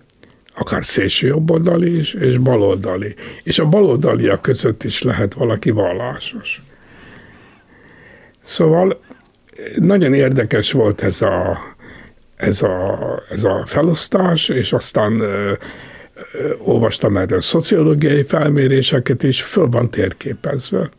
akár 0.56 0.86
szélső 0.86 1.26
jobboldali 1.26 1.98
is, 1.98 2.14
és 2.14 2.38
baloldali. 2.38 3.14
És 3.42 3.58
a 3.58 3.66
baloldaliak 3.66 4.42
között 4.42 4.84
is 4.84 5.02
lehet 5.02 5.34
valaki 5.34 5.70
vallásos. 5.70 6.60
Szóval 8.50 9.00
nagyon 9.76 10.14
érdekes 10.14 10.72
volt 10.72 11.02
ez 11.02 11.22
a, 11.22 11.58
ez 12.36 12.62
a, 12.62 12.98
ez 13.30 13.44
a 13.44 13.62
felosztás, 13.66 14.48
és 14.48 14.72
aztán 14.72 15.20
ö, 15.20 15.52
ö, 16.32 16.52
olvastam 16.58 17.16
erről 17.16 17.40
szociológiai 17.40 18.22
felméréseket 18.22 19.22
is, 19.22 19.42
föl 19.42 19.68
van 19.68 19.90
térképezve. 19.90 20.90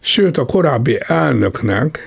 Sőt, 0.00 0.38
a 0.38 0.44
korábbi 0.44 0.98
elnöknek, 1.00 1.98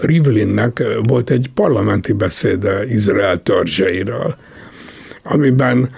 Rivlinnek 0.00 0.82
volt 1.02 1.30
egy 1.30 1.50
parlamenti 1.54 2.12
beszéde 2.12 2.86
Izrael 2.86 3.42
törzseiről, 3.42 4.36
amiben 5.22 5.90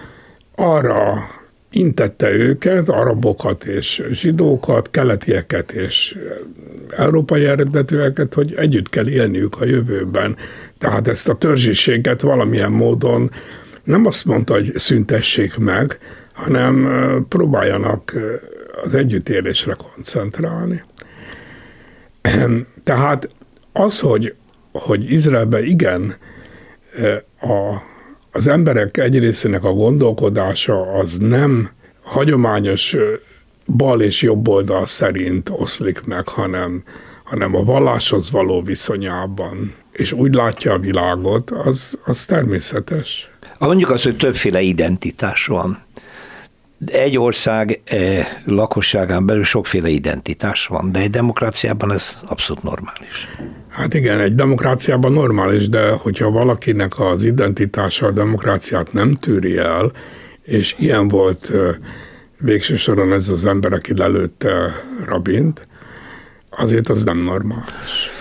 arra 0.55 1.29
intette 1.71 2.31
őket, 2.33 2.89
arabokat 2.89 3.65
és 3.65 4.03
zsidókat, 4.13 4.91
keletieket 4.91 5.73
és 5.73 6.19
európai 6.97 7.45
eredetűeket, 7.45 8.35
hogy 8.35 8.55
együtt 8.55 8.89
kell 8.89 9.09
élniük 9.09 9.61
a 9.61 9.65
jövőben. 9.65 10.37
Tehát 10.79 11.09
ezt 11.09 11.29
a 11.29 11.35
törzsiséget 11.35 12.21
valamilyen 12.21 12.73
módon 12.73 13.31
nem 13.85 14.07
azt 14.07 14.25
mondta, 14.25 14.53
hogy 14.53 14.73
szüntessék 14.75 15.57
meg, 15.57 15.99
hanem 16.33 16.89
próbáljanak 17.29 18.13
az 18.85 18.95
együttélésre 18.95 19.77
koncentrálni. 19.95 20.83
Tehát 22.85 23.29
az, 23.73 24.01
hogy, 24.01 24.35
hogy 24.73 25.13
Izraelben 25.13 25.65
igen, 25.65 26.15
a 27.41 27.83
az 28.39 28.47
emberek 28.47 28.97
egy 28.97 29.19
részének 29.19 29.65
a 29.65 29.73
gondolkodása 29.73 30.93
az 30.93 31.19
nem 31.19 31.71
hagyományos 32.03 32.97
bal 33.67 34.01
és 34.01 34.23
jobb 34.23 34.49
oldal 34.49 34.87
szerint 34.87 35.51
oszlik 35.53 36.05
meg, 36.05 36.29
hanem, 36.29 36.83
hanem 37.25 37.55
a 37.55 37.65
valláshoz 37.65 38.31
való 38.31 38.63
viszonyában, 38.63 39.75
és 39.93 40.13
úgy 40.13 40.35
látja 40.35 40.73
a 40.73 40.79
világot, 40.79 41.51
az, 41.51 41.99
az 42.05 42.25
természetes. 42.25 43.31
Mondjuk 43.59 43.91
azt, 43.91 44.05
hogy 44.05 44.17
többféle 44.17 44.61
identitás 44.61 45.47
van 45.47 45.87
egy 46.87 47.19
ország 47.19 47.81
eh, 47.85 48.27
lakosságán 48.45 49.27
belül 49.27 49.45
sokféle 49.45 49.89
identitás 49.89 50.67
van, 50.67 50.93
de 50.93 51.01
egy 51.01 51.11
demokráciában 51.11 51.93
ez 51.93 52.19
abszolút 52.27 52.63
normális. 52.63 53.29
Hát 53.79 53.95
igen, 53.95 54.21
egy 54.21 54.35
demokráciában 54.35 55.13
normális, 55.13 55.69
de 55.69 55.91
hogyha 55.91 56.31
valakinek 56.31 56.99
az 56.99 57.25
identitása 57.25 58.07
a 58.07 58.11
demokráciát 58.11 58.93
nem 58.93 59.15
tűri 59.15 59.57
el, 59.57 59.93
és 60.43 60.75
ilyen 60.79 61.09
volt 61.09 61.53
végső 62.41 62.77
soron 62.77 63.13
ez 63.13 63.29
az 63.29 63.47
ember, 63.47 63.73
aki 63.73 63.97
lelőtte 63.97 64.75
Rabint, 65.07 65.69
azért 66.51 66.89
az 66.89 67.05
nem 67.05 67.19
normális. 67.19 68.18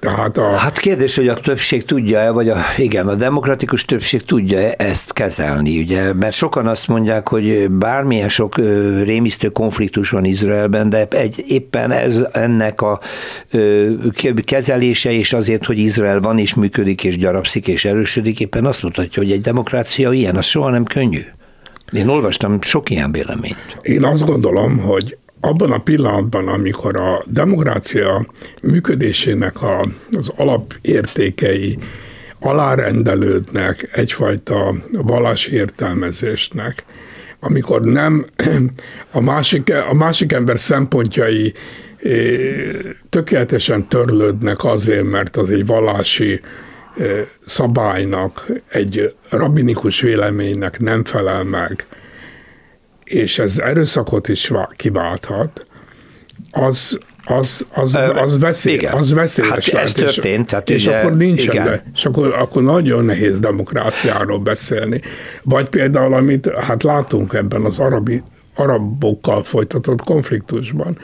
Tehát 0.00 0.38
a... 0.38 0.56
Hát 0.56 0.78
kérdés, 0.78 1.16
hogy 1.16 1.28
a 1.28 1.34
többség 1.34 1.84
tudja-e, 1.84 2.30
vagy 2.30 2.48
a, 2.48 2.56
igen, 2.76 3.08
a 3.08 3.14
demokratikus 3.14 3.84
többség 3.84 4.24
tudja 4.24 4.58
-e 4.58 4.74
ezt 4.78 5.12
kezelni, 5.12 5.78
ugye, 5.78 6.12
mert 6.12 6.34
sokan 6.34 6.66
azt 6.66 6.88
mondják, 6.88 7.28
hogy 7.28 7.70
bármilyen 7.70 8.28
sok 8.28 8.56
rémisztő 9.04 9.48
konfliktus 9.48 10.10
van 10.10 10.24
Izraelben, 10.24 10.90
de 10.90 11.06
egy, 11.10 11.44
éppen 11.46 11.90
ez 11.90 12.26
ennek 12.32 12.82
a 12.82 13.00
kezelése 14.44 15.12
és 15.12 15.32
azért, 15.32 15.66
hogy 15.66 15.78
Izrael 15.78 16.20
van 16.20 16.38
és 16.38 16.54
működik 16.54 17.04
és 17.04 17.16
gyarapszik 17.16 17.66
és 17.66 17.84
erősödik, 17.84 18.40
éppen 18.40 18.64
azt 18.64 18.82
mutatja, 18.82 19.22
hogy 19.22 19.32
egy 19.32 19.40
demokrácia 19.40 20.12
ilyen, 20.12 20.36
az 20.36 20.44
soha 20.44 20.70
nem 20.70 20.84
könnyű. 20.84 21.20
Én 21.92 22.08
olvastam 22.08 22.60
sok 22.60 22.90
ilyen 22.90 23.12
véleményt. 23.12 23.78
Én 23.82 24.04
azt 24.04 24.26
gondolom, 24.26 24.78
hogy 24.78 25.16
abban 25.40 25.72
a 25.72 25.78
pillanatban, 25.78 26.48
amikor 26.48 27.00
a 27.00 27.24
demokrácia 27.26 28.26
működésének 28.62 29.62
a, 29.62 29.84
az 30.12 30.32
alapértékei 30.36 31.78
alárendelődnek 32.40 33.88
egyfajta 33.92 34.74
vallási 34.90 35.52
értelmezésnek, 35.52 36.84
amikor 37.40 37.80
nem 37.80 38.24
a 39.10 39.20
másik, 39.20 39.72
a 39.90 39.94
másik 39.94 40.32
ember 40.32 40.58
szempontjai 40.58 41.52
eh, 42.02 42.12
tökéletesen 43.10 43.88
törlődnek 43.88 44.64
azért, 44.64 45.10
mert 45.10 45.36
az 45.36 45.50
egy 45.50 45.66
vallási 45.66 46.40
eh, 46.96 47.26
szabálynak, 47.46 48.46
egy 48.68 49.14
rabinikus 49.28 50.00
véleménynek 50.00 50.80
nem 50.80 51.04
felel 51.04 51.44
meg, 51.44 51.86
és 53.08 53.38
ez 53.38 53.58
erőszakot 53.58 54.28
is 54.28 54.52
kiválthat, 54.76 55.66
az, 56.50 56.98
az, 57.24 57.66
az, 57.74 57.98
az, 58.14 58.38
veszély, 58.38 58.74
igen. 58.74 58.92
az 58.92 59.12
veszélyes. 59.12 59.70
Hát 59.70 59.84
ez 59.84 59.92
történt. 59.92 60.46
Tehát 60.46 60.70
és 60.70 60.86
ugye, 60.86 60.98
akkor 60.98 61.16
nincsen, 61.16 61.52
igen. 61.52 61.64
de, 61.64 61.84
és 61.94 62.04
akkor, 62.04 62.34
akkor 62.38 62.62
nagyon 62.62 63.04
nehéz 63.04 63.40
demokráciáról 63.40 64.38
beszélni. 64.38 65.00
Vagy 65.42 65.68
például, 65.68 66.14
amit 66.14 66.50
hát 66.54 66.82
látunk 66.82 67.32
ebben 67.32 67.64
az 67.64 67.78
arabi, 67.78 68.22
arabokkal 68.54 69.42
folytatott 69.42 70.02
konfliktusban, 70.02 70.98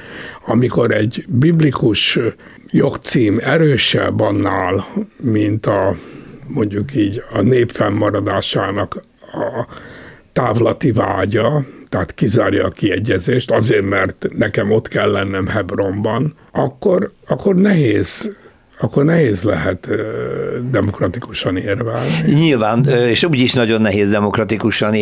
amikor 0.47 0.93
egy 0.93 1.25
biblikus 1.29 2.19
jogcím 2.71 3.41
erősebb 3.43 4.21
annál, 4.21 4.87
mint 5.17 5.67
a 5.67 5.97
mondjuk 6.47 6.95
így 6.95 7.23
a 7.33 7.41
nép 7.41 7.71
fennmaradásának 7.71 9.03
a 9.33 9.67
távlati 10.33 10.93
vágya, 10.93 11.65
tehát 11.95 12.15
kizárja 12.15 12.65
a 12.65 12.69
kiegyezést, 12.69 13.51
azért, 13.51 13.85
mert 13.85 14.27
nekem 14.37 14.71
ott 14.71 14.89
kell 14.89 15.11
lennem 15.11 15.47
Hebronban, 15.47 16.35
akkor, 16.53 17.11
akkor 17.27 17.55
nehéz 17.55 18.37
akkor 18.81 19.05
nehéz 19.05 19.43
lehet 19.43 19.89
demokratikusan 20.71 21.57
érvelni. 21.57 22.11
Nyilván, 22.27 22.89
és 22.89 23.25
úgyis 23.25 23.53
nagyon 23.53 23.81
nehéz 23.81 24.11
demokratikusan 24.11 24.95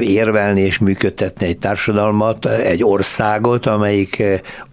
érvelni 0.00 0.60
és 0.60 0.78
működtetni 0.78 1.46
egy 1.46 1.58
társadalmat, 1.58 2.46
egy 2.46 2.84
országot, 2.84 3.66
amelyik 3.66 4.22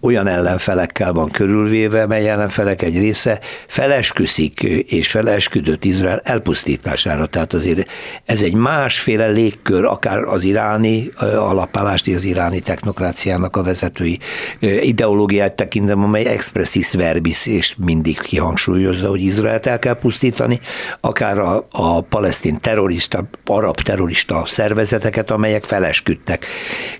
olyan 0.00 0.26
ellenfelekkel 0.26 1.12
van 1.12 1.30
körülvéve, 1.30 2.06
mely 2.06 2.28
ellenfelek 2.28 2.82
egy 2.82 2.98
része 2.98 3.40
felesküszik 3.66 4.62
és 4.86 5.08
felesküdött 5.10 5.84
Izrael 5.84 6.20
elpusztítására. 6.24 7.26
Tehát 7.26 7.54
azért 7.54 7.90
ez 8.24 8.42
egy 8.42 8.54
másféle 8.54 9.26
légkör, 9.26 9.84
akár 9.84 10.22
az 10.22 10.44
iráni 10.44 11.08
alapállást, 11.36 12.08
az 12.08 12.24
iráni 12.24 12.60
technokráciának 12.60 13.56
a 13.56 13.62
vezetői 13.62 14.18
ideológiát 14.60 15.52
tekintem, 15.52 16.02
amely 16.02 16.24
expressis 16.24 16.92
verbis 16.92 17.46
és 17.46 17.74
mindig 17.84 18.20
kihang 18.20 18.45
hangsúlyozza, 18.46 19.08
hogy 19.08 19.20
Izraelt 19.20 19.66
el 19.66 19.78
kell 19.78 19.94
pusztítani, 19.94 20.60
akár 21.00 21.38
a, 21.38 21.66
a 21.70 22.00
palesztin 22.00 22.58
terrorista, 22.60 23.28
arab 23.44 23.80
terrorista 23.80 24.42
szervezeteket, 24.46 25.30
amelyek 25.30 25.64
felesküdtek, 25.64 26.46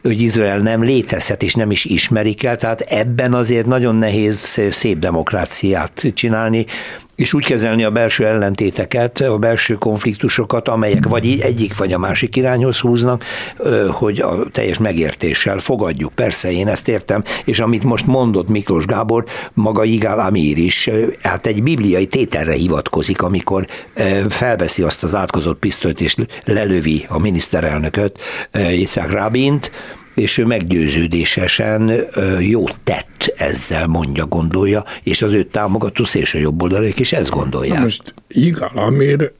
hogy 0.02 0.20
Izrael 0.20 0.58
nem 0.58 0.82
létezhet 0.82 1.42
és 1.42 1.54
nem 1.54 1.70
is 1.70 1.84
ismerik 1.84 2.44
el, 2.44 2.56
tehát 2.56 2.80
ebben 2.80 3.34
azért 3.34 3.66
nagyon 3.66 3.94
nehéz 3.94 4.60
szép 4.70 4.98
demokráciát 4.98 6.12
csinálni, 6.14 6.66
és 7.16 7.32
úgy 7.32 7.44
kezelni 7.44 7.84
a 7.84 7.90
belső 7.90 8.26
ellentéteket, 8.26 9.20
a 9.20 9.38
belső 9.38 9.74
konfliktusokat, 9.74 10.68
amelyek 10.68 11.06
vagy 11.06 11.38
egyik 11.40 11.76
vagy 11.76 11.92
a 11.92 11.98
másik 11.98 12.36
irányhoz 12.36 12.78
húznak, 12.78 13.24
hogy 13.90 14.20
a 14.20 14.38
teljes 14.52 14.78
megértéssel 14.78 15.58
fogadjuk. 15.58 16.12
Persze, 16.12 16.52
én 16.52 16.68
ezt 16.68 16.88
értem, 16.88 17.22
és 17.44 17.60
amit 17.60 17.84
most 17.84 18.06
mondott 18.06 18.48
Miklós 18.48 18.84
Gábor, 18.84 19.24
maga 19.52 19.84
Igál 19.84 20.18
Amír 20.18 20.58
is, 20.58 20.90
hát 21.22 21.46
egy 21.46 21.62
bibliai 21.62 22.06
tételre 22.06 22.52
hivatkozik, 22.52 23.22
amikor 23.22 23.66
felveszi 24.28 24.82
azt 24.82 25.02
az 25.02 25.14
átkozott 25.14 25.58
pisztolyt 25.58 26.00
és 26.00 26.16
lelövi 26.44 27.04
a 27.08 27.18
miniszterelnököt, 27.18 28.18
Yitzhak 28.52 29.10
Rabint, 29.10 29.70
és 30.16 30.38
ő 30.38 30.44
meggyőződésesen 30.44 31.92
jót 32.38 32.80
tett 32.84 33.34
ezzel, 33.36 33.86
mondja, 33.86 34.26
gondolja, 34.26 34.84
és 35.02 35.22
az 35.22 35.32
őt 35.32 35.46
támogató 35.46 36.04
szélső 36.04 36.38
jobboldaliak 36.38 36.98
is 36.98 37.12
ezt 37.12 37.30
gondolják. 37.30 37.78
Na 37.78 37.82
most 37.82 38.14
Igal 38.28 38.70
Amir 38.74 39.32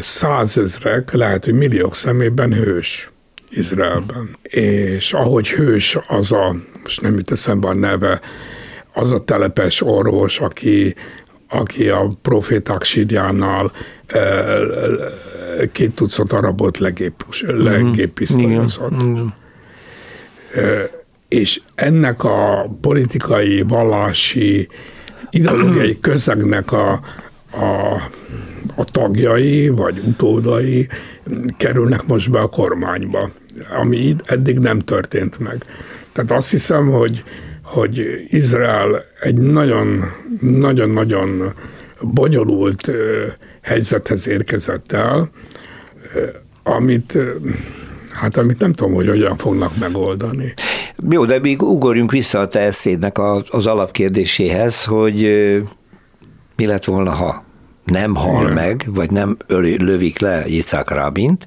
százezrek, 0.00 1.12
lehet, 1.12 1.44
hogy 1.44 1.54
milliók 1.54 1.94
szemében 1.94 2.52
hős 2.52 3.10
Izraelben. 3.50 4.36
És 4.42 5.12
ahogy 5.12 5.48
hős 5.48 5.98
az 6.08 6.32
a, 6.32 6.56
most 6.82 7.00
nem 7.00 7.14
jut 7.14 7.30
eszembe 7.30 7.68
a 7.68 7.74
neve, 7.74 8.20
az 8.94 9.12
a 9.12 9.24
telepes 9.24 9.82
orvos, 9.82 10.40
aki, 10.40 10.94
aki 11.48 11.88
a 11.88 12.10
proféták 12.22 12.82
sírjánál 12.82 13.72
két 15.72 15.94
tucat 15.94 16.32
arabot 16.32 16.78
legép, 16.78 17.24
mhm. 17.42 17.62
legépisztolyozott. 17.62 19.04
Mm-hmm 19.04 19.26
és 21.28 21.60
ennek 21.74 22.24
a 22.24 22.70
politikai, 22.80 23.62
vallási, 23.62 24.68
ideológiai 25.30 25.98
közegnek 26.08 26.72
a, 26.72 26.90
a, 27.50 27.94
a 28.74 28.84
tagjai, 28.84 29.68
vagy 29.68 30.02
utódai 30.06 30.88
kerülnek 31.56 32.06
most 32.06 32.30
be 32.30 32.40
a 32.40 32.48
kormányba, 32.48 33.30
ami 33.70 34.14
eddig 34.24 34.58
nem 34.58 34.78
történt 34.78 35.38
meg. 35.38 35.64
Tehát 36.12 36.32
azt 36.32 36.50
hiszem, 36.50 36.88
hogy, 36.90 37.24
hogy 37.62 38.26
Izrael 38.30 39.02
egy 39.20 39.38
nagyon, 39.38 40.04
nagyon-nagyon 40.40 41.52
bonyolult 42.00 42.90
helyzethez 43.60 44.28
érkezett 44.28 44.92
el, 44.92 45.30
amit 46.62 47.18
Hát 48.12 48.36
amit 48.36 48.58
nem 48.58 48.72
tudom, 48.72 48.94
hogy 48.94 49.08
hogyan 49.08 49.36
fognak 49.36 49.76
megoldani. 49.76 50.54
Jó, 51.10 51.24
de 51.24 51.38
még 51.38 51.62
ugorjunk 51.62 52.10
vissza 52.10 52.40
a 52.40 52.48
te 52.48 52.60
eszédnek 52.60 53.18
az 53.50 53.66
alapkérdéséhez, 53.66 54.84
hogy 54.84 55.16
mi 56.56 56.66
lett 56.66 56.84
volna, 56.84 57.10
ha 57.10 57.44
nem 57.84 58.14
hal 58.14 58.42
Igen. 58.42 58.54
meg, 58.54 58.88
vagy 58.94 59.10
nem 59.10 59.36
lövik 59.78 60.18
le 60.18 60.44
Yitzhak 60.46 60.90
Rabint. 60.90 61.46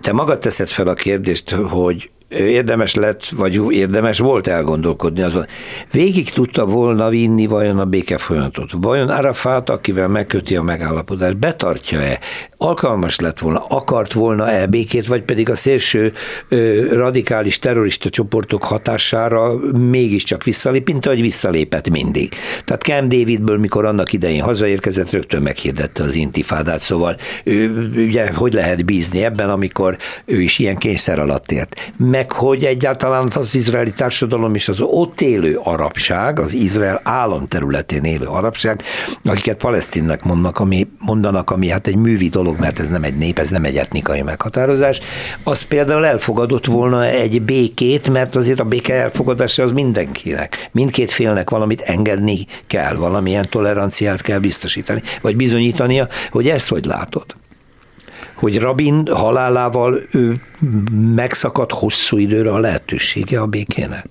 Te 0.00 0.12
magad 0.12 0.38
teszed 0.38 0.68
fel 0.68 0.86
a 0.86 0.94
kérdést, 0.94 1.50
hogy 1.50 2.10
érdemes 2.28 2.94
lett, 2.94 3.28
vagy 3.28 3.72
érdemes 3.72 4.18
volt 4.18 4.46
elgondolkodni 4.46 5.22
azon. 5.22 5.46
Végig 5.92 6.30
tudta 6.30 6.64
volna 6.64 7.08
vinni 7.08 7.46
vajon 7.46 7.78
a 7.78 7.84
béke 7.84 8.18
folyamatot? 8.18 8.70
Vajon 8.80 9.08
Arafat, 9.08 9.70
akivel 9.70 10.08
megköti 10.08 10.56
a 10.56 10.62
megállapodást, 10.62 11.36
betartja-e? 11.36 12.18
Alkalmas 12.56 13.20
lett 13.20 13.38
volna, 13.38 13.64
akart 13.68 14.12
volna-e 14.12 14.66
békét, 14.66 15.06
vagy 15.06 15.22
pedig 15.22 15.50
a 15.50 15.56
szélső 15.56 16.12
ö, 16.48 16.86
radikális 16.92 17.58
terrorista 17.58 18.08
csoportok 18.08 18.64
hatására 18.64 19.52
mégiscsak 19.90 20.44
visszalép, 20.44 20.86
mint 20.86 21.06
ahogy 21.06 21.20
visszalépett 21.20 21.90
mindig. 21.90 22.34
Tehát 22.64 22.82
Cam 22.82 23.08
Davidből, 23.08 23.58
mikor 23.58 23.84
annak 23.84 24.12
idején 24.12 24.42
hazaérkezett, 24.42 25.10
rögtön 25.10 25.42
meghirdette 25.42 26.02
az 26.02 26.14
intifádát, 26.14 26.80
szóval 26.80 27.16
ő, 27.44 27.90
ugye 27.96 28.32
hogy 28.34 28.52
lehet 28.52 28.84
bízni 28.84 29.24
ebben, 29.24 29.50
amikor 29.50 29.96
ő 30.24 30.40
is 30.40 30.58
ilyen 30.58 30.76
kényszer 30.76 31.18
alatt 31.18 31.52
élt 31.52 31.76
meg 32.16 32.32
hogy 32.32 32.64
egyáltalán 32.64 33.30
az 33.34 33.54
izraeli 33.54 33.92
társadalom 33.92 34.54
és 34.54 34.68
az 34.68 34.80
ott 34.80 35.20
élő 35.20 35.60
arabság, 35.62 36.38
az 36.38 36.52
Izrael 36.52 37.00
állam 37.04 37.48
területén 37.48 38.04
élő 38.04 38.26
arabság, 38.26 38.82
akiket 39.24 39.56
palesztinnek 39.56 40.24
mondnak, 40.24 40.58
ami, 40.58 40.86
mondanak, 40.98 41.50
ami 41.50 41.68
hát 41.68 41.86
egy 41.86 41.96
művi 41.96 42.28
dolog, 42.28 42.58
mert 42.58 42.78
ez 42.78 42.88
nem 42.88 43.02
egy 43.02 43.16
nép, 43.16 43.38
ez 43.38 43.50
nem 43.50 43.64
egy 43.64 43.76
etnikai 43.76 44.22
meghatározás, 44.22 45.00
az 45.42 45.62
például 45.62 46.06
elfogadott 46.06 46.66
volna 46.66 47.04
egy 47.04 47.42
békét, 47.42 48.10
mert 48.10 48.36
azért 48.36 48.60
a 48.60 48.64
béke 48.64 48.94
elfogadása 48.94 49.62
az 49.62 49.72
mindenkinek. 49.72 50.68
Mindkét 50.72 51.10
félnek 51.10 51.50
valamit 51.50 51.80
engedni 51.80 52.46
kell, 52.66 52.94
valamilyen 52.94 53.46
toleranciát 53.50 54.20
kell 54.20 54.38
biztosítani, 54.38 55.02
vagy 55.20 55.36
bizonyítania, 55.36 56.08
hogy 56.30 56.48
ezt 56.48 56.68
hogy 56.68 56.84
látod 56.84 57.24
hogy 58.36 58.58
Rabin 58.58 59.06
halálával 59.06 60.00
ő 60.12 60.40
megszakadt 61.14 61.72
hosszú 61.72 62.18
időre 62.18 62.52
a 62.52 62.58
lehetősége 62.58 63.40
a 63.40 63.46
békének? 63.46 64.06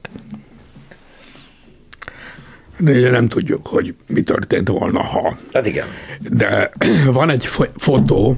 De 2.78 2.92
ugye 2.92 3.10
nem 3.10 3.28
tudjuk, 3.28 3.68
hogy 3.68 3.96
mi 4.08 4.22
történt 4.22 4.68
volna, 4.68 5.04
ha. 5.04 5.38
Hát 5.54 5.66
igen. 5.66 5.88
De 6.20 6.72
van 7.20 7.30
egy 7.30 7.46
fotó, 7.78 8.38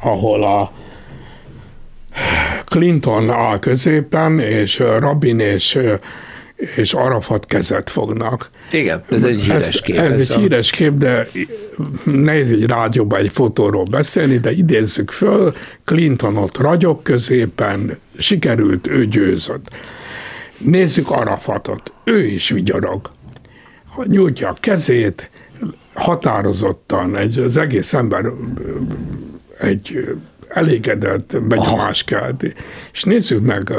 ahol 0.00 0.44
a 0.44 0.72
Clinton 2.64 3.30
áll 3.30 3.58
középen, 3.58 4.38
és 4.38 4.78
Rabin 4.78 5.40
és 5.40 5.78
és 6.76 6.92
Arafat 6.92 7.46
kezet 7.46 7.90
fognak. 7.90 8.50
Igen, 8.70 9.02
ez 9.10 9.24
egy 9.24 9.40
híres 9.40 9.68
ez, 9.68 9.80
kép. 9.80 9.96
Ez, 9.96 10.10
ez 10.10 10.18
egy 10.18 10.32
a... 10.32 10.38
híres 10.38 10.70
kép, 10.70 10.92
de 10.92 11.28
nehéz 12.04 12.52
egy 12.52 12.66
rádióban 12.66 13.20
egy 13.20 13.30
fotóról 13.30 13.84
beszélni, 13.84 14.38
de 14.38 14.52
idézzük 14.52 15.10
föl, 15.10 15.54
Clinton 15.84 16.36
ott 16.36 16.58
ragyog 16.58 17.02
középen, 17.02 17.98
sikerült, 18.18 18.86
ő 18.86 19.06
győzött. 19.06 19.70
Nézzük 20.58 21.10
Arafatot, 21.10 21.92
ő 22.04 22.26
is 22.26 22.50
vigyorog. 22.50 23.10
Nyújtja 24.04 24.48
a 24.48 24.54
kezét, 24.60 25.30
határozottan, 25.92 27.16
egy, 27.16 27.38
az 27.38 27.56
egész 27.56 27.92
ember 27.92 28.24
egy 29.58 30.14
elégedett 30.48 31.42
benyomás 31.42 32.04
kelti. 32.04 32.52
És 32.92 33.02
nézzük 33.02 33.46
meg 33.46 33.72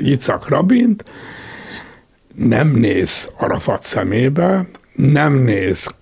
Yitzhak 0.00 0.48
Rabint, 0.48 1.04
nem 2.34 2.68
néz 2.68 3.30
Arafat 3.38 3.82
szemébe, 3.82 4.66
nem 4.94 5.34
néz 5.34 5.94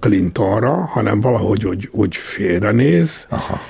Clintonra, 0.00 0.74
hanem 0.74 1.20
valahogy 1.20 1.66
úgy, 1.66 1.88
úgy 1.92 2.16
félrenéz, 2.16 3.26
Aha. 3.28 3.60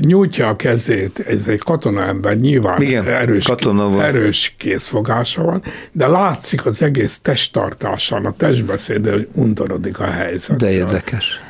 nyújtja 0.00 0.48
a 0.48 0.56
kezét, 0.56 1.18
ez 1.18 1.46
egy 1.46 1.58
katonaember, 1.58 2.36
nyilván 2.36 2.82
Igen, 2.82 3.06
erős, 3.06 3.44
katona 3.44 3.88
volt. 3.88 4.04
erős 4.04 4.54
készfogása 4.58 5.42
van, 5.42 5.62
de 5.92 6.06
látszik 6.06 6.66
az 6.66 6.82
egész 6.82 7.18
testtartásán, 7.18 8.24
a 8.24 8.32
testbeszéde, 8.32 9.12
hogy 9.12 9.28
undorodik 9.32 10.00
a 10.00 10.06
helyzet. 10.06 10.56
De 10.56 10.70
érdekes. 10.70 11.40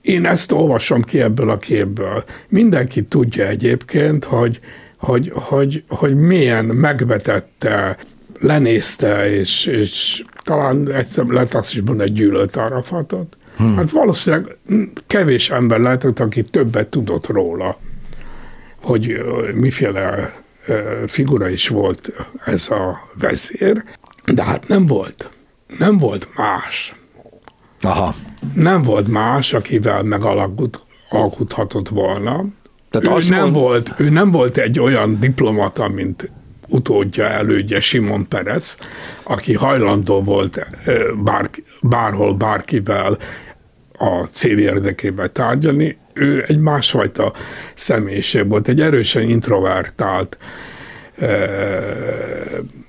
Én 0.00 0.26
ezt 0.26 0.52
olvasom 0.52 1.02
ki 1.02 1.20
ebből 1.20 1.50
a 1.50 1.56
képből. 1.56 2.24
Mindenki 2.48 3.02
tudja 3.02 3.46
egyébként, 3.46 4.24
hogy, 4.24 4.58
hogy, 4.98 5.32
hogy, 5.34 5.84
hogy 5.88 6.14
milyen 6.14 6.64
megvetette, 6.64 7.96
lenézte, 8.44 9.30
és, 9.30 9.66
és 9.66 10.22
talán 10.42 10.92
egyszer 10.92 11.24
mondani, 11.24 12.10
hogy 12.10 12.18
gyűlölt 12.18 12.56
Arafatot. 12.56 13.36
Hmm. 13.56 13.76
Hát 13.76 13.90
valószínűleg 13.90 14.56
kevés 15.06 15.50
ember 15.50 15.80
lehetett, 15.80 16.20
aki 16.20 16.44
többet 16.44 16.88
tudott 16.88 17.26
róla, 17.26 17.78
hogy 18.82 19.24
miféle 19.54 20.34
figura 21.06 21.48
is 21.48 21.68
volt 21.68 22.28
ez 22.44 22.70
a 22.70 23.08
vezér, 23.18 23.84
de 24.24 24.44
hát 24.44 24.68
nem 24.68 24.86
volt. 24.86 25.30
Nem 25.78 25.98
volt 25.98 26.28
más. 26.36 26.94
Aha. 27.80 28.14
Nem 28.54 28.82
volt 28.82 29.08
más, 29.08 29.52
akivel 29.52 30.02
megalkuthatott 30.02 31.88
volna. 31.88 32.44
Tehát 32.90 33.24
ő, 33.24 33.28
nem 33.28 33.40
mond... 33.40 33.54
volt, 33.54 33.94
ő 33.96 34.08
nem 34.08 34.30
volt 34.30 34.56
egy 34.56 34.78
olyan 34.78 35.20
diplomata, 35.20 35.88
mint 35.88 36.30
utódja, 36.68 37.28
elődje 37.28 37.80
Simon 37.80 38.28
Perez, 38.28 38.78
aki 39.22 39.54
hajlandó 39.54 40.22
volt 40.22 40.66
bár, 41.24 41.50
bárhol, 41.82 42.34
bárkivel 42.34 43.18
a 43.98 44.26
cél 44.30 44.58
érdekében 44.58 45.32
tárgyalni, 45.32 45.96
ő 46.12 46.44
egy 46.46 46.58
másfajta 46.58 47.32
személyiség 47.74 48.48
volt, 48.48 48.68
egy 48.68 48.80
erősen 48.80 49.22
introvertált 49.22 50.38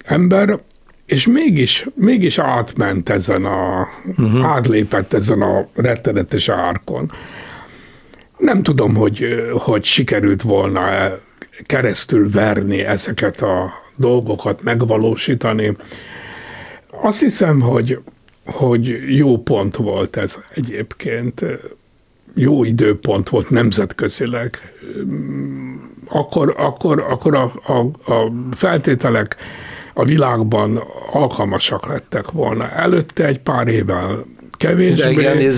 ember, 0.06 0.60
és 1.06 1.28
mégis, 1.28 1.88
mégis 1.94 2.38
átment 2.38 3.10
ezen 3.10 3.46
a, 3.46 3.88
uh-huh. 4.18 4.46
átlépett 4.46 5.14
ezen 5.14 5.42
a 5.42 5.68
rettenetes 5.76 6.50
árkon. 6.50 7.12
Nem 8.38 8.64
tudom, 8.64 8.96
hogy, 8.96 9.50
hogy 9.52 9.84
sikerült 9.84 10.42
volna 10.42 10.90
keresztül 11.66 12.30
verni 12.30 12.80
ezeket 12.80 13.42
a 13.42 13.74
dolgokat, 13.98 14.64
megvalósítani. 14.64 15.76
Azt 17.02 17.20
hiszem, 17.20 17.60
hogy, 17.60 18.00
hogy 18.46 19.16
jó 19.16 19.38
pont 19.38 19.76
volt 19.76 20.18
ez 20.18 20.38
egyébként, 20.50 21.46
jó 22.34 22.64
időpont 22.64 23.30
volt 23.30 23.50
nemzetközileg. 23.50 24.74
Akkor, 26.08 26.54
akkor, 26.58 27.00
akkor 27.10 27.36
a, 27.36 27.52
a, 27.74 28.12
a 28.14 28.32
feltételek 28.52 29.36
a 29.94 30.06
világban 30.06 30.84
alkalmasak 31.12 31.88
lettek 31.88 32.32
volna. 32.32 32.70
Előtte 32.70 33.26
egy 33.26 33.40
pár 33.40 33.68
évvel 33.68 34.26
kevésbé. 34.52 35.12
igen, 35.12 35.38
ez... 35.38 35.58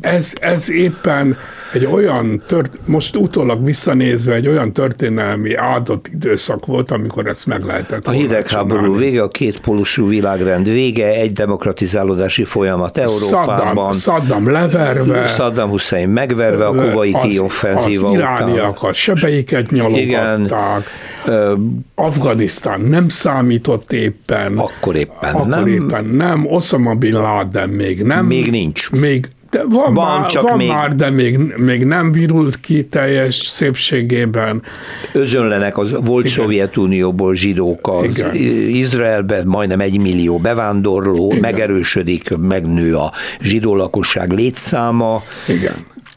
ez, 0.00 0.32
ez 0.40 0.70
éppen 0.70 1.36
egy 1.72 1.84
olyan, 1.84 2.42
tört, 2.46 2.78
most 2.84 3.16
utólag 3.16 3.64
visszanézve 3.64 4.34
egy 4.34 4.48
olyan 4.48 4.72
történelmi 4.72 5.54
áldott 5.54 6.08
időszak 6.08 6.66
volt, 6.66 6.90
amikor 6.90 7.26
ezt 7.26 7.46
meg 7.46 7.64
lehetett 7.64 8.06
A 8.06 8.10
hidegháború 8.10 8.96
vége, 8.96 9.22
a 9.22 9.28
kétpólusú 9.28 10.08
világrend 10.08 10.68
vége, 10.68 11.08
egy 11.08 11.32
demokratizálódási 11.32 12.44
folyamat 12.44 12.98
Európában. 12.98 13.92
Saddam, 13.92 13.92
Saddam 13.92 14.50
leverve. 14.50 15.26
Saddam 15.26 15.70
Hussein 15.70 16.08
megverve, 16.08 16.66
a 16.66 16.74
kuwaiti 16.74 17.38
offenzíva 17.38 18.08
az 18.08 18.14
irániak 18.14 18.82
a 18.82 18.92
sebeiket 18.92 19.70
nyalogatták. 19.70 20.02
Igen, 20.02 20.84
Afganisztán 21.94 22.80
nem 22.80 23.08
számított 23.08 23.92
éppen. 23.92 24.58
Akkor 24.58 24.96
éppen 24.96 25.34
akkor 25.34 25.46
nem. 25.46 25.66
éppen 25.66 26.04
nem. 26.04 26.46
Osama 26.46 26.94
Bin 26.94 27.12
Laden 27.12 27.68
még 27.68 28.02
nem. 28.02 28.26
Még 28.26 28.50
nincs. 28.50 28.90
Még 28.90 29.30
de 29.52 29.64
van, 29.68 29.94
van, 29.94 30.20
már, 30.20 30.26
csak 30.26 30.42
van 30.42 30.56
még... 30.56 30.68
már, 30.68 30.96
de 30.96 31.10
még, 31.10 31.38
még 31.38 31.84
nem 31.84 32.12
virult 32.12 32.60
ki 32.60 32.84
teljes 32.84 33.36
szépségében. 33.36 34.62
Özönlenek 35.12 35.78
az 35.78 35.90
volt 36.04 36.24
Igen. 36.24 36.36
Szovjetunióból 36.36 37.34
zsidók 37.34 37.88
az 37.88 38.04
Igen. 38.04 38.34
Izraelbe, 38.68 39.44
majdnem 39.44 39.80
egy 39.80 40.00
millió 40.00 40.38
bevándorló, 40.38 41.26
Igen. 41.26 41.40
megerősödik, 41.40 42.36
megnő 42.36 42.96
a 42.96 43.12
zsidó 43.40 43.76
lakosság 43.76 44.30
létszáma. 44.30 45.22
Igen. 45.48 45.74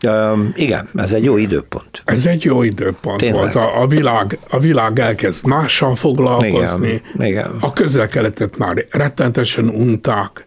Um, 0.08 0.54
igen, 0.56 0.90
ez 0.96 1.14
egy 1.14 1.24
jó 1.24 1.38
időpont. 1.38 2.02
Ez 2.06 2.26
egy 2.26 2.44
jó 2.44 2.64
időpont 2.64 3.18
Tényleg. 3.18 3.42
volt. 3.42 3.56
A, 3.56 3.82
a, 3.82 3.88
világ, 3.88 4.40
a 4.50 4.60
világ 4.60 5.00
elkezd 5.00 5.46
mással 5.46 5.96
foglalkozni. 5.96 7.02
Igen, 7.16 7.28
igen. 7.28 7.52
A 7.60 7.74
közel-keletet 7.74 8.58
már 8.58 8.86
rettentesen 8.92 9.70
unták. 9.70 10.46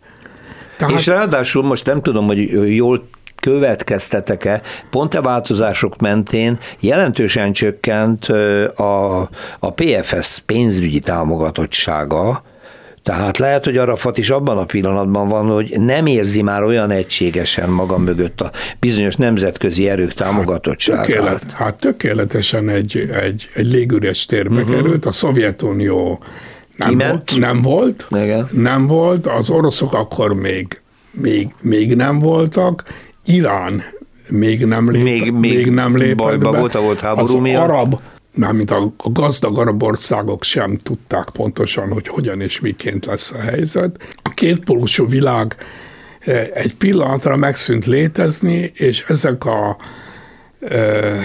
Tehát... 0.78 0.98
És 0.98 1.06
ráadásul 1.06 1.62
most 1.62 1.86
nem 1.86 2.02
tudom, 2.02 2.26
hogy 2.26 2.74
jól 2.74 3.08
következtetek-e, 3.40 4.62
pont 4.90 5.14
a 5.14 5.22
változások 5.22 5.98
mentén 5.98 6.58
jelentősen 6.80 7.52
csökkent 7.52 8.24
a, 8.76 9.20
a 9.58 9.72
PFS 9.72 10.38
pénzügyi 10.46 11.00
támogatottsága, 11.00 12.42
tehát 13.08 13.38
lehet, 13.38 13.64
hogy 13.64 13.76
Arafat 13.76 14.18
is 14.18 14.30
abban 14.30 14.58
a 14.58 14.64
pillanatban 14.64 15.28
van, 15.28 15.46
hogy 15.46 15.74
nem 15.78 16.06
érzi 16.06 16.42
már 16.42 16.62
olyan 16.62 16.90
egységesen 16.90 17.68
maga 17.68 17.98
mögött 17.98 18.40
a 18.40 18.50
bizonyos 18.80 19.16
nemzetközi 19.16 19.88
erők 19.88 20.12
támogatottságát. 20.12 21.06
Hát, 21.06 21.14
tökélet, 21.16 21.52
hát 21.52 21.74
tökéletesen 21.78 22.68
egy, 22.68 23.08
egy, 23.22 23.48
egy 23.54 23.66
légüres 23.66 24.24
térbe 24.24 24.60
uh-huh. 24.60 24.76
került. 24.76 25.06
A 25.06 25.10
Szovjetunió 25.10 26.22
nem 26.78 26.88
Kiment? 26.88 27.30
volt, 27.30 27.38
nem 27.38 27.62
volt, 27.62 28.06
Igen. 28.10 28.48
nem 28.52 28.86
volt, 28.86 29.26
az 29.26 29.50
oroszok 29.50 29.94
akkor 29.94 30.34
még, 30.34 30.80
még, 31.10 31.54
még 31.60 31.94
nem 31.94 32.18
voltak, 32.18 32.84
Irán 33.24 33.82
még 34.30 34.64
nem 34.64 34.90
lép, 34.90 35.02
még, 35.02 35.32
még, 35.32 35.54
még 35.54 35.70
nem 35.70 35.96
lépett 35.96 36.16
bajba 36.16 36.50
be. 36.50 36.58
volt, 36.58 36.72
volt 36.72 37.00
háború 37.00 37.36
az 37.36 37.42
miatt. 37.42 37.68
arab, 37.68 38.00
mármint 38.34 38.70
a, 38.70 38.92
a 38.96 39.10
gazdag 39.12 39.58
arab 39.58 39.82
országok 39.82 40.42
sem 40.42 40.76
tudták 40.76 41.28
pontosan, 41.32 41.92
hogy 41.92 42.08
hogyan 42.08 42.40
és 42.40 42.60
miként 42.60 43.06
lesz 43.06 43.32
a 43.32 43.38
helyzet. 43.40 43.96
A 44.22 44.28
kétpólusú 44.28 45.08
világ 45.08 45.56
eh, 46.20 46.48
egy 46.54 46.74
pillanatra 46.74 47.36
megszűnt 47.36 47.86
létezni, 47.86 48.72
és 48.74 49.04
ezek 49.08 49.44
a 49.44 49.76
eh, 50.60 51.18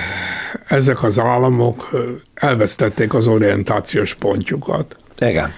ezek 0.67 1.03
az 1.03 1.19
államok 1.19 1.89
eh, 1.93 1.99
elvesztették 2.33 3.13
az 3.13 3.27
orientációs 3.27 4.13
pontjukat. 4.13 4.95
Igen. 5.29 5.51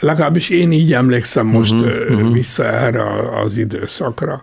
Legalábbis 0.00 0.50
én 0.50 0.72
így 0.72 0.92
emlékszem 0.92 1.46
most 1.46 1.72
uh-huh, 1.72 2.10
uh-huh. 2.10 2.32
vissza 2.32 2.64
erre 2.64 3.02
az 3.42 3.56
időszakra. 3.58 4.40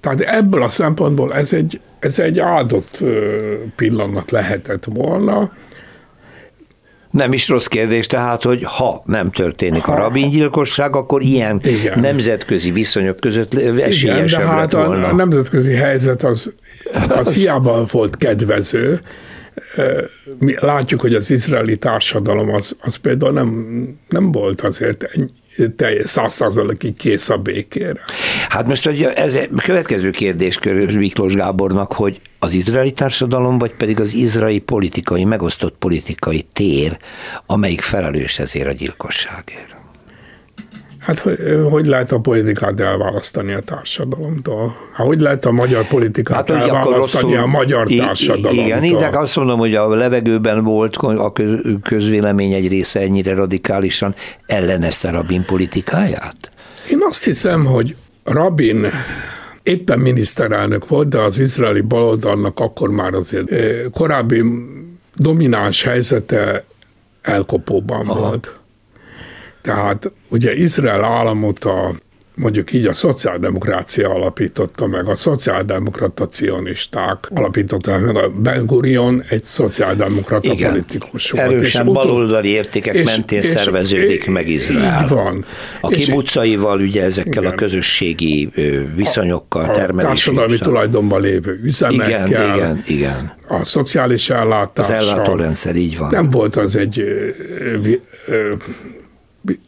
Tehát 0.00 0.20
ebből 0.20 0.62
a 0.62 0.68
szempontból 0.68 1.34
ez 1.34 1.52
egy, 1.52 1.80
ez 1.98 2.18
egy 2.18 2.38
áldott 2.38 2.98
pillanat 3.76 4.30
lehetett 4.30 4.84
volna. 4.84 5.52
Nem 7.10 7.32
is 7.32 7.48
rossz 7.48 7.66
kérdés, 7.66 8.06
tehát, 8.06 8.42
hogy 8.42 8.62
ha 8.64 9.02
nem 9.06 9.30
történik 9.30 9.82
ha, 9.82 9.92
a 9.92 9.96
rabingyilkosság, 9.96 10.96
akkor 10.96 11.22
ilyen 11.22 11.60
igen. 11.64 12.00
nemzetközi 12.00 12.70
viszonyok 12.70 13.16
között 13.16 13.54
esélyesebb 13.54 14.40
igen, 14.40 14.54
de 14.54 14.60
hát 14.60 14.72
lett 14.72 14.86
volna. 14.86 15.06
A, 15.06 15.10
a 15.10 15.14
nemzetközi 15.14 15.74
helyzet 15.74 16.22
az, 16.22 16.54
az 17.08 17.34
hiába 17.34 17.86
volt 17.90 18.16
kedvező, 18.16 19.00
mi 20.38 20.54
látjuk, 20.60 21.00
hogy 21.00 21.14
az 21.14 21.30
izraeli 21.30 21.76
társadalom 21.76 22.52
az, 22.52 22.76
az 22.80 22.96
például 22.96 23.32
nem, 23.32 23.86
nem 24.08 24.32
volt 24.32 24.60
azért 24.60 25.08
teljes 25.76 26.10
száz 26.10 26.32
százalékig 26.32 26.96
kész 26.96 27.28
a 27.28 27.36
békére. 27.36 28.00
Hát 28.48 28.66
most 28.66 28.84
hogy 28.84 29.02
ez 29.02 29.34
a 29.34 29.60
következő 29.62 30.10
kérdés 30.10 30.58
Miklós 30.96 31.34
Gábornak, 31.34 31.92
hogy 31.92 32.20
az 32.38 32.54
izraeli 32.54 32.92
társadalom, 32.92 33.58
vagy 33.58 33.74
pedig 33.74 34.00
az 34.00 34.14
izraeli 34.14 34.58
politikai, 34.58 35.24
megosztott 35.24 35.74
politikai 35.78 36.46
tér, 36.52 36.98
amelyik 37.46 37.80
felelős 37.80 38.38
ezért 38.38 38.68
a 38.68 38.72
gyilkosságért? 38.72 39.71
Hát 41.02 41.18
hogy, 41.18 41.38
hogy 41.70 41.86
lehet 41.86 42.12
a 42.12 42.18
politikát 42.18 42.80
elválasztani 42.80 43.52
a 43.52 43.60
társadalomtól? 43.60 44.76
Hát 44.92 45.06
hogy 45.06 45.20
lehet 45.20 45.44
a 45.44 45.50
magyar 45.50 45.88
politikát 45.88 46.36
hát, 46.36 46.50
elválasztani 46.50 47.32
rosszul, 47.32 47.36
a 47.36 47.46
magyar 47.46 47.88
társadalomtól? 47.88 48.64
Igen, 48.64 48.84
így 48.84 48.94
azt 49.12 49.36
mondom, 49.36 49.58
hogy 49.58 49.74
a 49.74 49.88
levegőben 49.88 50.64
volt 50.64 50.96
a 50.96 51.32
közvélemény 51.82 52.52
egy 52.52 52.68
része 52.68 53.00
ennyire 53.00 53.34
radikálisan 53.34 54.14
ellenezte 54.46 55.10
Rabin 55.10 55.44
politikáját? 55.44 56.50
Én 56.90 56.98
azt 57.08 57.24
hiszem, 57.24 57.64
hogy 57.64 57.96
Rabin 58.24 58.86
éppen 59.62 59.98
miniszterelnök 59.98 60.88
volt, 60.88 61.08
de 61.08 61.20
az 61.20 61.38
izraeli 61.38 61.80
baloldalnak 61.80 62.60
akkor 62.60 62.90
már 62.90 63.14
azért 63.14 63.50
korábbi 63.90 64.44
domináns 65.16 65.82
helyzete 65.82 66.64
elkopóban 67.22 68.06
Aha. 68.06 68.20
volt. 68.20 68.60
Tehát 69.62 70.12
ugye 70.28 70.54
Izrael 70.54 71.04
államot 71.04 71.64
a 71.64 71.94
mondjuk 72.34 72.72
így 72.72 72.86
a 72.86 72.92
szociáldemokrácia 72.92 74.10
alapította 74.10 74.86
meg, 74.86 75.08
a 75.08 75.14
szociáldemokrata 75.14 76.26
cionisták 76.26 77.28
alapították 77.34 78.00
meg, 78.00 78.16
a 78.16 78.28
Ben 78.28 78.66
Gurion 78.66 79.22
egy 79.28 79.42
szociáldemokrata 79.42 80.52
Igen. 80.52 80.70
politikus 80.70 81.30
volt. 81.30 81.50
Erősen 81.50 81.86
és 81.86 81.92
baloldali 81.92 82.48
értékek 82.48 82.94
és, 82.94 83.04
mentén 83.04 83.38
és, 83.38 83.46
szerveződik 83.46 84.20
és, 84.20 84.26
meg 84.26 84.48
Izrael. 84.48 85.06
Van. 85.08 85.44
A 85.80 85.88
kibucaival, 85.88 86.80
ugye 86.80 87.02
ezekkel 87.02 87.42
igen. 87.42 87.52
a 87.52 87.54
közösségi 87.54 88.50
viszonyokkal, 88.94 89.64
a, 89.64 89.70
termelési. 89.70 90.04
A 90.04 90.08
társadalmi 90.08 90.58
tulajdonban 90.58 91.20
lévő 91.20 91.60
üzemekkel. 91.64 92.26
Igen, 92.26 92.54
igen, 92.54 92.82
igen. 92.86 93.32
A 93.48 93.64
szociális 93.64 94.30
ellátás. 94.30 94.86
Az 94.86 94.92
ellátórendszer, 94.92 95.76
így 95.76 95.98
van. 95.98 96.10
Nem 96.10 96.30
volt 96.30 96.56
az 96.56 96.76
egy 96.76 97.04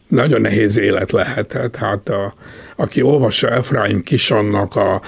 nagyon 0.07 0.41
nehéz 0.41 0.77
élet 0.77 1.11
lehetett. 1.11 1.75
Hát 1.75 2.09
a, 2.09 2.33
aki 2.75 3.01
olvassa 3.01 3.49
Efraim 3.49 4.03
Kisonnak 4.03 4.75
a 4.75 5.01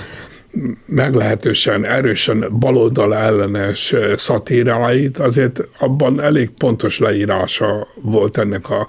meglehetősen 0.86 1.86
erősen 1.86 2.46
baloldal 2.60 3.16
ellenes 3.16 3.96
szatíráit, 4.16 5.18
azért 5.18 5.64
abban 5.80 6.22
elég 6.22 6.50
pontos 6.50 7.00
leírása 7.00 7.88
volt 8.02 8.38
ennek 8.38 8.70
a 8.70 8.88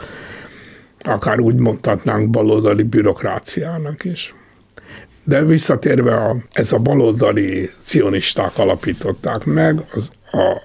akár 0.99 1.41
úgy 1.41 1.55
mondhatnánk 1.55 2.31
baloldali 2.31 2.83
bürokráciának 2.83 4.05
is. 4.05 4.35
De 5.25 5.45
visszatérve, 5.45 6.15
a, 6.15 6.37
ez 6.53 6.73
a 6.73 6.79
baloldali 6.79 7.71
cionisták 7.77 8.59
alapították 8.59 9.45
meg, 9.45 9.85
az 9.93 10.11
a, 10.31 10.63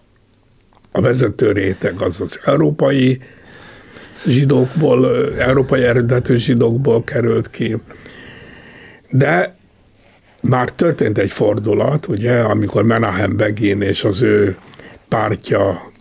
a 0.92 1.02
vezető 1.02 1.52
réteg 1.52 2.02
az 2.02 2.22
az 2.22 2.40
európai 2.44 3.20
zsidókból, 4.26 5.34
európai 5.38 5.84
eredetű 5.84 6.36
zsidókból 6.36 7.04
került 7.04 7.50
ki. 7.50 7.78
De 9.10 9.56
már 10.40 10.70
történt 10.70 11.18
egy 11.18 11.32
fordulat, 11.32 12.08
ugye, 12.08 12.40
amikor 12.40 12.84
Menahem 12.84 13.38
Begin 13.38 13.82
és 13.82 14.04
az 14.04 14.22
ő 14.22 14.58
pártja, 15.08 15.92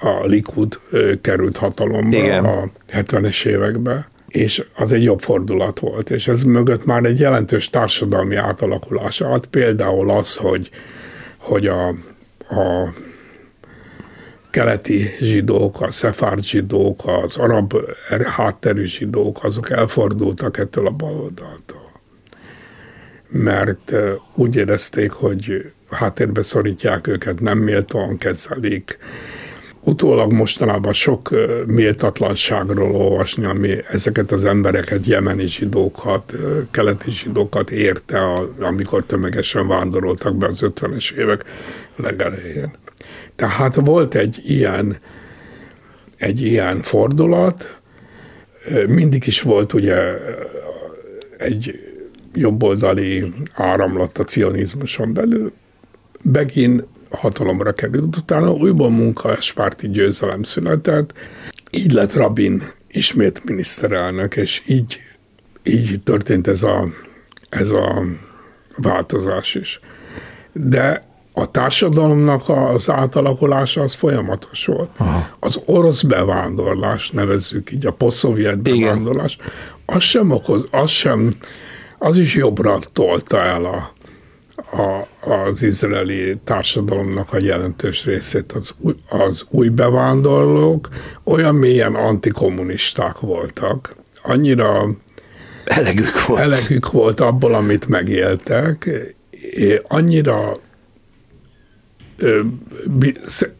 a 0.00 0.24
Likud 0.24 0.80
került 1.20 1.56
hatalomba 1.56 2.16
Igen. 2.16 2.44
a 2.44 2.70
70-es 2.92 3.46
években, 3.46 4.06
és 4.28 4.64
az 4.76 4.92
egy 4.92 5.02
jobb 5.02 5.20
fordulat 5.20 5.78
volt, 5.78 6.10
és 6.10 6.28
ez 6.28 6.42
mögött 6.42 6.84
már 6.84 7.04
egy 7.04 7.18
jelentős 7.18 7.70
társadalmi 7.70 8.36
átalakulás 8.36 9.20
állt, 9.20 9.46
például 9.46 10.10
az, 10.10 10.36
hogy, 10.36 10.70
hogy 11.36 11.66
a, 11.66 11.88
a 12.48 12.92
keleti 14.52 15.10
zsidók, 15.20 15.80
a 15.80 15.90
szefárd 15.90 16.44
zsidók, 16.44 17.00
az 17.04 17.36
arab 17.36 17.74
hátterű 18.24 18.84
zsidók, 18.84 19.44
azok 19.44 19.70
elfordultak 19.70 20.58
ettől 20.58 20.86
a 20.86 20.90
baloldaltól. 20.90 21.90
Mert 23.28 23.94
úgy 24.34 24.56
érezték, 24.56 25.10
hogy 25.10 25.72
háttérbe 25.90 26.42
szorítják 26.42 27.06
őket, 27.06 27.40
nem 27.40 27.58
méltóan 27.58 28.18
kezelik. 28.18 28.98
Utólag 29.80 30.32
mostanában 30.32 30.92
sok 30.92 31.30
méltatlanságról 31.66 32.94
olvasni, 32.94 33.44
ami 33.44 33.76
ezeket 33.88 34.32
az 34.32 34.44
embereket, 34.44 35.06
jemeni 35.06 35.46
zsidókat, 35.46 36.34
keleti 36.70 37.10
zsidókat 37.10 37.70
érte, 37.70 38.20
amikor 38.60 39.04
tömegesen 39.04 39.68
vándoroltak 39.68 40.36
be 40.36 40.46
az 40.46 40.58
50-es 40.62 41.12
évek 41.12 41.44
legelején. 41.96 42.70
Tehát 43.34 43.74
volt 43.74 44.14
egy 44.14 44.42
ilyen, 44.44 44.96
egy 46.16 46.40
ilyen 46.40 46.82
fordulat, 46.82 47.80
mindig 48.86 49.26
is 49.26 49.42
volt 49.42 49.72
ugye 49.72 50.14
egy 51.38 51.80
jobboldali 52.34 53.32
áramlat 53.54 54.18
a 54.18 54.24
cionizmuson 54.24 55.12
belül, 55.12 55.52
Begin 56.22 56.84
hatalomra 57.10 57.72
került, 57.72 58.16
utána 58.16 58.52
újból 58.52 58.90
munkáspárti 58.90 59.88
győzelem 59.88 60.42
született, 60.42 61.14
így 61.70 61.92
lett 61.92 62.12
Rabin 62.12 62.62
ismét 62.88 63.44
miniszterelnök, 63.44 64.36
és 64.36 64.62
így, 64.66 64.98
így 65.62 66.00
történt 66.04 66.46
ez 66.46 66.62
a, 66.62 66.88
ez 67.48 67.70
a 67.70 68.02
változás 68.76 69.54
is. 69.54 69.80
De 70.52 71.02
a 71.32 71.50
társadalomnak 71.50 72.48
az 72.48 72.90
átalakulása 72.90 73.80
az 73.80 73.94
folyamatos 73.94 74.66
volt. 74.66 74.88
Aha. 74.96 75.28
Az 75.38 75.60
orosz 75.64 76.02
bevándorlás, 76.02 77.10
nevezzük 77.10 77.72
így, 77.72 77.86
a 77.86 77.92
poszovjet 77.92 78.58
bevándorlás, 78.58 79.38
az 79.86 80.02
sem 80.02 80.30
okoz, 80.30 80.64
az 80.70 80.90
sem, 80.90 81.30
az 81.98 82.16
is 82.16 82.34
jobbra 82.34 82.78
tolta 82.92 83.42
el 83.42 83.64
a, 83.64 83.92
a, 84.82 85.08
az 85.32 85.62
izraeli 85.62 86.36
társadalomnak 86.44 87.32
a 87.32 87.38
jelentős 87.38 88.04
részét. 88.04 88.52
Az, 88.52 88.74
az 89.08 89.46
új 89.50 89.68
bevándorlók 89.68 90.88
olyan 91.24 91.54
mélyen 91.54 91.94
antikommunisták 91.94 93.20
voltak, 93.20 93.94
annyira 94.22 94.90
elegük 95.64 96.26
volt. 96.26 96.40
elegük 96.40 96.90
volt 96.90 97.20
abból, 97.20 97.54
amit 97.54 97.88
megéltek, 97.88 98.90
annyira 99.82 100.56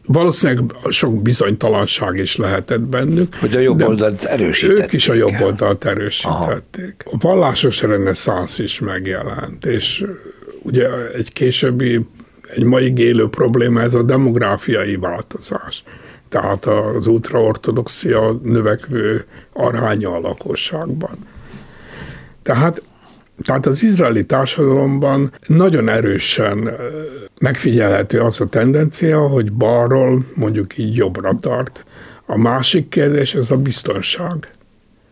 valószínűleg 0.05 0.63
sok 0.89 1.21
bizonytalanság 1.21 2.17
is 2.17 2.35
lehetett 2.35 2.81
bennük. 2.81 3.35
Hogy 3.35 3.55
a 3.55 3.59
jobb 3.59 3.81
oldalt 3.81 4.23
erősítették. 4.23 4.83
Ők 4.83 4.93
is 4.93 5.09
a 5.09 5.13
jobb 5.13 5.41
oldalt 5.41 5.85
erősítették. 5.85 6.95
Aha. 7.05 7.15
A 7.15 7.17
vallásos 7.19 7.81
reneszánsz 7.81 8.59
is 8.59 8.79
megjelent, 8.79 9.65
és 9.65 10.05
ugye 10.61 10.89
egy 11.13 11.33
későbbi, 11.33 12.05
egy 12.55 12.63
mai 12.63 12.93
élő 12.95 13.27
probléma 13.27 13.81
ez 13.81 13.93
a 13.93 14.03
demográfiai 14.03 14.95
változás. 14.95 15.83
Tehát 16.29 16.65
az 16.65 17.07
ultraortodoxia 17.07 18.39
növekvő 18.43 19.25
aránya 19.53 20.15
a 20.15 20.19
lakosságban. 20.19 21.17
Tehát 22.41 22.81
tehát 23.41 23.65
az 23.65 23.83
izraeli 23.83 24.25
társadalomban 24.25 25.31
nagyon 25.47 25.89
erősen 25.89 26.69
megfigyelhető 27.39 28.19
az 28.19 28.41
a 28.41 28.45
tendencia, 28.45 29.19
hogy 29.19 29.53
balról 29.53 30.25
mondjuk 30.33 30.77
így 30.77 30.95
jobbra 30.95 31.37
tart. 31.41 31.83
A 32.25 32.37
másik 32.37 32.89
kérdés, 32.89 33.33
ez 33.33 33.51
a 33.51 33.57
biztonság. 33.57 34.49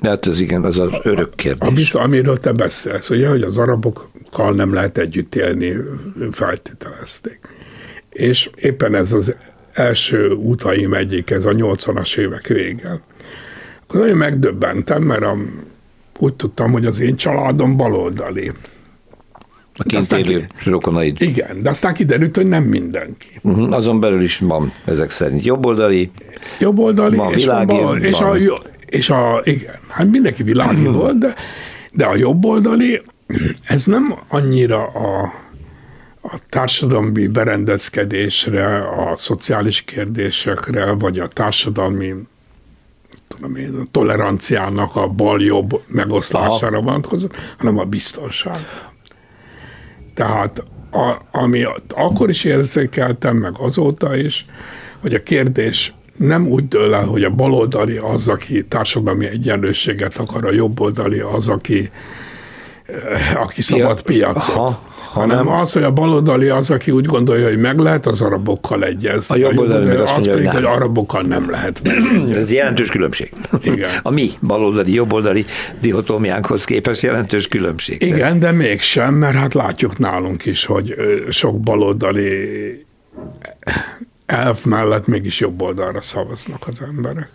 Hát 0.01 0.27
ez 0.27 0.39
igen, 0.39 0.63
az 0.63 0.79
az 0.79 0.91
örök 1.03 1.35
kérdés. 1.35 1.69
A 1.69 1.71
biztos, 1.71 2.01
amiről 2.01 2.37
te 2.37 2.51
beszélsz, 2.51 3.09
ugye, 3.09 3.27
hogy 3.27 3.41
az 3.41 3.57
arabokkal 3.57 4.53
nem 4.53 4.73
lehet 4.73 4.97
együtt 4.97 5.35
élni, 5.35 5.73
feltételezték. 6.31 7.39
És 8.09 8.49
éppen 8.55 8.95
ez 8.95 9.13
az 9.13 9.35
első 9.73 10.29
utaim 10.29 10.93
egyik, 10.93 11.29
ez 11.29 11.45
a 11.45 11.51
80-as 11.51 12.17
évek 12.17 12.47
vége. 12.47 12.99
Akkor 13.87 13.99
nagyon 13.99 14.17
megdöbbentem, 14.17 15.03
mert 15.03 15.23
a 15.23 15.37
úgy 16.21 16.33
tudtam, 16.33 16.71
hogy 16.71 16.85
az 16.85 16.99
én 16.99 17.15
családom 17.15 17.77
baloldali. 17.77 18.51
A 19.73 19.83
kint 19.83 20.11
élő 20.11 20.47
rokonaid. 20.63 21.21
Igen, 21.21 21.61
de 21.61 21.69
aztán 21.69 21.93
kiderült, 21.93 22.35
hogy 22.35 22.47
nem 22.47 22.63
mindenki. 22.63 23.27
Uh-huh, 23.41 23.73
azon 23.73 23.99
belül 23.99 24.21
is 24.21 24.39
van 24.39 24.73
ezek 24.85 25.09
szerint 25.09 25.43
jobboldali, 25.43 26.11
jobboldali 26.59 27.15
van 27.15 27.33
és, 27.33 27.35
világi, 27.35 27.77
van, 27.77 28.03
és, 28.03 28.19
a, 28.19 28.35
és 28.85 29.09
a, 29.09 29.41
igen, 29.43 29.75
hát 29.87 30.07
mindenki 30.11 30.43
világi 30.43 30.79
uh-huh. 30.81 30.95
volt, 30.95 31.17
de, 31.17 31.35
de 31.93 32.05
a 32.05 32.15
jobboldali, 32.15 33.01
ez 33.63 33.85
nem 33.85 34.15
annyira 34.27 34.83
a, 34.83 35.33
a 36.21 36.39
társadalmi 36.49 37.27
berendezkedésre, 37.27 38.77
a 38.77 39.15
szociális 39.15 39.81
kérdésekre, 39.81 40.91
vagy 40.91 41.19
a 41.19 41.27
társadalmi 41.27 42.13
én, 43.55 43.75
a 43.75 43.87
toleranciának 43.91 44.95
a 44.95 45.07
bal-jobb 45.07 45.81
megoszlására 45.87 46.81
vonatkozott, 46.81 47.35
hanem 47.57 47.77
a 47.77 47.83
biztonság. 47.83 48.57
Tehát 50.13 50.63
a, 50.91 51.21
ami 51.31 51.65
akkor 51.95 52.29
is 52.29 52.43
érzékeltem, 52.43 53.37
meg 53.37 53.53
azóta 53.59 54.15
is, 54.15 54.45
hogy 54.99 55.13
a 55.13 55.23
kérdés 55.23 55.93
nem 56.15 56.47
úgy 56.47 56.67
dől 56.67 56.93
el, 56.93 57.05
hogy 57.05 57.23
a 57.23 57.29
baloldali 57.29 57.97
az, 57.97 58.27
aki 58.27 58.65
társadalmi 58.65 59.25
egyenlőséget 59.25 60.17
akar, 60.17 60.45
a 60.45 60.53
jobboldali 60.53 61.19
az, 61.19 61.49
aki, 61.49 61.89
eh, 62.85 63.41
aki 63.41 63.61
szabad 63.61 64.01
piacot. 64.01 64.55
Aha 64.55 64.90
hanem 65.11 65.47
az, 65.47 65.73
hogy 65.73 65.83
a 65.83 65.91
baloldali 65.91 66.49
az, 66.49 66.71
aki 66.71 66.91
úgy 66.91 67.05
gondolja, 67.05 67.47
hogy 67.47 67.57
meg 67.57 67.79
lehet 67.79 68.05
az 68.07 68.21
arabokkal 68.21 68.83
egyezni. 68.83 69.35
A 69.35 69.47
jobb 69.47 69.59
oldali 69.59 69.85
meg 69.85 69.99
azt 69.99 70.13
mondja, 70.13 70.35
hogy, 70.35 70.47
hogy 70.47 70.63
arabokkal 70.63 71.21
nem 71.21 71.49
lehet 71.49 71.81
Ez 72.33 72.51
jelentős 72.51 72.89
különbség. 72.89 73.33
Igen. 73.63 73.89
A 74.01 74.09
mi 74.09 74.29
baloldali, 74.41 74.93
jobboldali 74.93 75.45
dihotómiánkhoz 75.81 76.63
képest 76.63 77.01
jelentős 77.01 77.47
különbség. 77.47 78.01
Igen, 78.01 78.39
de 78.39 78.51
mégsem, 78.51 79.13
mert 79.13 79.35
hát 79.35 79.53
látjuk 79.53 79.97
nálunk 79.97 80.45
is, 80.45 80.65
hogy 80.65 80.95
sok 81.29 81.59
baloldali 81.59 82.29
elf 84.25 84.63
mellett 84.63 85.07
mégis 85.07 85.39
jobb 85.39 85.61
oldalra 85.61 86.01
szavaznak 86.01 86.67
az 86.67 86.81
emberek. 86.81 87.29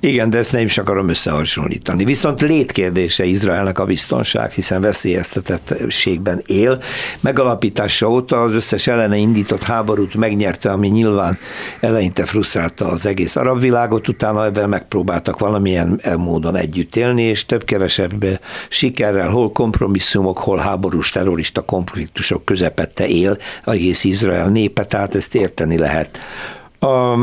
Igen, 0.00 0.30
de 0.30 0.38
ezt 0.38 0.52
nem 0.52 0.64
is 0.64 0.78
akarom 0.78 1.08
összehasonlítani. 1.08 2.04
Viszont 2.04 2.40
létkérdése 2.40 3.24
Izraelnek 3.24 3.78
a 3.78 3.84
biztonság, 3.84 4.50
hiszen 4.50 4.80
veszélyeztetettségben 4.80 6.42
él. 6.46 6.82
Megalapítása 7.20 8.10
óta 8.10 8.42
az 8.42 8.54
összes 8.54 8.86
ellene 8.86 9.16
indított 9.16 9.62
háborút 9.62 10.14
megnyerte, 10.14 10.70
ami 10.70 10.88
nyilván 10.88 11.38
eleinte 11.80 12.24
frusztrálta 12.24 12.86
az 12.86 13.06
egész 13.06 13.36
arab 13.36 13.60
világot, 13.60 14.08
utána 14.08 14.44
ebben 14.44 14.68
megpróbáltak 14.68 15.38
valamilyen 15.38 16.00
módon 16.16 16.56
együtt 16.56 16.96
élni, 16.96 17.22
és 17.22 17.46
több-kevesebb 17.46 18.24
sikerrel, 18.68 19.28
hol 19.28 19.52
kompromisszumok, 19.52 20.38
hol 20.38 20.58
háborús 20.58 21.10
terrorista 21.10 21.60
konfliktusok 21.60 22.44
közepette 22.44 23.06
él 23.06 23.36
egész 23.64 24.04
Izrael 24.04 24.48
népe, 24.48 24.84
tehát 24.84 25.14
ezt 25.14 25.34
érteni 25.34 25.78
lehet. 25.78 26.20
A, 26.78 27.14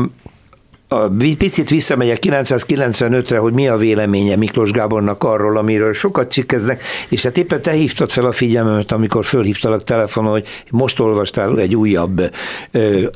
a 0.88 1.08
picit 1.38 1.70
visszamegyek 1.70 2.18
995-re, 2.20 3.38
hogy 3.38 3.52
mi 3.52 3.68
a 3.68 3.76
véleménye 3.76 4.36
Miklós 4.36 4.70
Gábornak 4.70 5.24
arról, 5.24 5.56
amiről 5.56 5.92
sokat 5.92 6.30
csikkeznek, 6.30 6.82
és 7.08 7.22
hát 7.22 7.36
éppen 7.36 7.62
te 7.62 7.70
hívtad 7.70 8.10
fel 8.10 8.24
a 8.24 8.32
figyelmemet, 8.32 8.92
amikor 8.92 9.24
fölhívtalak 9.24 9.84
telefonon, 9.84 10.30
hogy 10.30 10.46
most 10.70 11.00
olvastál 11.00 11.58
egy 11.58 11.76
újabb, 11.76 12.30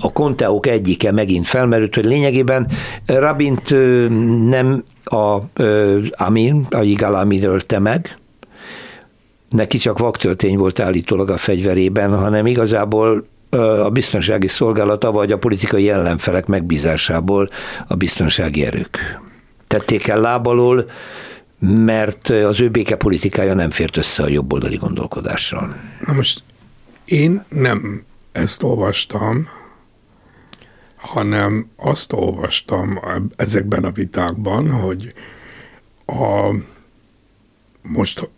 a 0.00 0.12
konteók 0.12 0.66
egyike 0.66 1.12
megint 1.12 1.46
felmerült, 1.46 1.94
hogy 1.94 2.04
lényegében 2.04 2.66
Rabint 3.06 3.70
nem 4.48 4.85
a 5.04 5.38
Amin, 6.11 6.66
a 6.70 6.80
Yigal 6.80 7.14
Amin 7.14 7.42
ölte 7.42 7.78
meg, 7.78 8.18
neki 9.50 9.78
csak 9.78 9.98
vaktöltény 9.98 10.56
volt 10.56 10.80
állítólag 10.80 11.30
a 11.30 11.37
fegyverében, 11.37 12.18
hanem 12.18 12.46
igazából 12.46 13.24
a 13.50 13.90
biztonsági 13.90 14.48
szolgálata 14.48 15.12
vagy 15.12 15.32
a 15.32 15.38
politikai 15.38 15.90
ellenfelek 15.90 16.46
megbízásából 16.46 17.48
a 17.88 17.94
biztonsági 17.94 18.64
erők. 18.64 19.20
Tették 19.66 20.06
el 20.06 20.20
lábalól, 20.20 20.90
mert 21.58 22.28
az 22.28 22.60
ő 22.60 22.68
békepolitikája 22.68 23.54
nem 23.54 23.70
fért 23.70 23.96
össze 23.96 24.22
a 24.22 24.28
jobboldali 24.28 24.76
gondolkodással. 24.76 25.74
Na 26.06 26.12
most 26.12 26.42
én 27.04 27.44
nem 27.48 28.04
ezt 28.32 28.62
olvastam, 28.62 29.48
hanem 30.96 31.70
azt 31.76 32.12
olvastam 32.12 33.00
ezekben 33.36 33.84
a 33.84 33.90
vitákban, 33.90 34.70
hogy 34.70 35.14
a 36.06 36.54
most 37.82 38.30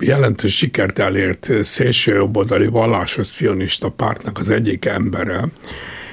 jelentős 0.00 0.56
sikert 0.56 0.98
elért 0.98 1.48
szélső 1.62 2.14
jobboldali 2.14 2.66
vallásos 2.66 3.28
cionista 3.28 3.88
pártnak 3.88 4.38
az 4.38 4.50
egyik 4.50 4.84
embere, 4.84 5.44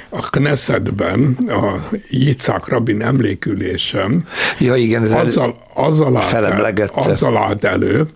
a 0.10 0.30
Knessetben, 0.30 1.38
a 1.48 1.90
Yitzhak 2.10 2.68
Rabin 2.68 3.02
emlékülésem, 3.02 4.24
ja, 4.60 4.76
igen, 4.76 5.04
ez 5.04 5.14
azzal, 5.14 5.56
azzal, 5.74 6.18
állt 6.18 6.34
el, 6.34 6.90
azzal 6.94 7.38
állt 7.38 7.64
elő, 7.64 8.08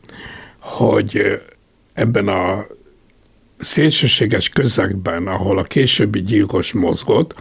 hogy 0.60 1.42
ebben 1.94 2.28
a 2.28 2.66
szélsőséges 3.60 4.50
közegben, 4.50 5.28
ahol 5.28 5.58
a 5.58 5.64
későbbi 5.64 6.22
gyilkos 6.22 6.74
mozgott, 6.74 7.36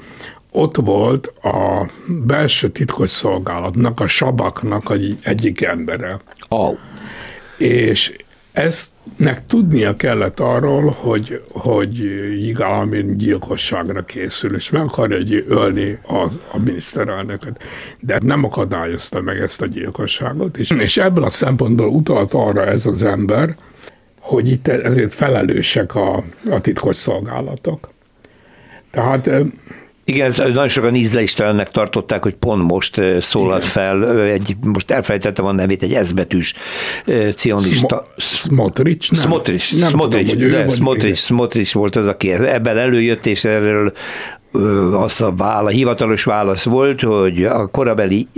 ott 0.50 0.76
volt 0.76 1.26
a 1.26 1.88
belső 2.06 2.68
titkos 2.70 3.10
szolgálatnak, 3.10 4.00
a 4.00 4.08
sabaknak 4.08 4.92
egyik 5.22 5.62
embere. 5.62 6.18
Oh 6.48 6.78
és 7.60 8.16
eztnek 8.52 9.46
tudnia 9.46 9.96
kellett 9.96 10.40
arról, 10.40 10.94
hogy, 10.96 11.42
hogy 11.52 11.98
Yigal 12.42 12.88
gyilkosságra 13.16 14.04
készül, 14.04 14.54
és 14.54 14.70
meg 14.70 14.82
akarja 14.82 15.38
ölni 15.46 15.98
az, 16.06 16.40
a 16.52 16.58
miniszterelnököt. 16.58 17.62
De 18.00 18.18
nem 18.22 18.44
akadályozta 18.44 19.20
meg 19.20 19.38
ezt 19.38 19.62
a 19.62 19.66
gyilkosságot, 19.66 20.56
és, 20.56 20.70
és 20.70 20.96
ebből 20.96 21.24
a 21.24 21.30
szempontból 21.30 21.88
utalt 21.88 22.34
arra 22.34 22.64
ez 22.64 22.86
az 22.86 23.02
ember, 23.02 23.56
hogy 24.20 24.48
itt 24.48 24.68
ezért 24.68 25.14
felelősek 25.14 25.94
a, 25.94 26.24
a 26.50 26.60
titkos 26.60 26.96
szolgálatok. 26.96 27.90
Tehát 28.90 29.30
igen, 30.04 30.26
ez 30.26 30.36
nagyon 30.36 30.68
sokan 30.68 30.94
ízleistelennek 30.94 31.70
tartották, 31.70 32.22
hogy 32.22 32.34
pont 32.34 32.62
most 32.62 33.00
szólalt 33.20 33.64
fel, 33.64 34.20
egy, 34.20 34.56
most 34.62 34.90
elfelejtettem 34.90 35.44
a 35.44 35.52
nevét, 35.52 35.82
egy 35.82 35.94
eszbetűs 35.94 36.54
cionista. 37.34 38.08
Smotrich? 38.16 39.14
Smotrich, 39.14 40.36
de 40.36 40.68
Smotrich, 40.68 41.20
Smotrich 41.20 41.74
volt 41.74 41.96
az, 41.96 42.06
aki 42.06 42.30
ebben 42.30 42.78
előjött, 42.78 43.26
és 43.26 43.44
erről 43.44 43.92
az 44.92 45.20
a 45.20 45.32
válasz, 45.36 45.72
hivatalos 45.72 46.24
válasz 46.24 46.64
volt, 46.64 47.00
hogy 47.00 47.44
a 47.44 47.66
korabeli 47.66 48.28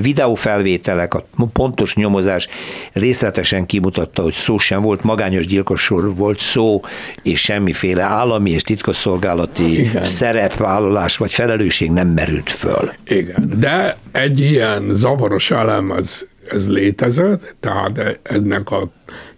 videófelvételek, 0.00 1.14
a 1.14 1.24
pontos 1.52 1.94
nyomozás 1.94 2.48
részletesen 2.92 3.66
kimutatta, 3.66 4.22
hogy 4.22 4.32
szó 4.32 4.58
sem 4.58 4.82
volt, 4.82 5.02
magányos 5.02 5.46
gyilkosról 5.46 6.14
volt 6.14 6.38
szó, 6.38 6.80
és 7.22 7.40
semmiféle 7.40 8.02
állami 8.02 8.50
és 8.50 8.62
titkosszolgálati 8.62 9.78
Igen. 9.78 10.04
szerepvállalás 10.04 11.16
vagy 11.16 11.32
felelősség 11.32 11.90
nem 11.90 12.08
merült 12.08 12.50
föl. 12.50 12.92
Igen, 13.06 13.52
de 13.56 13.96
egy 14.12 14.40
ilyen 14.40 14.90
zavaros 14.92 15.50
elem 15.50 15.90
az, 15.90 16.28
ez 16.48 16.70
létezett, 16.70 17.54
tehát 17.60 18.18
ennek 18.22 18.70
a 18.70 18.90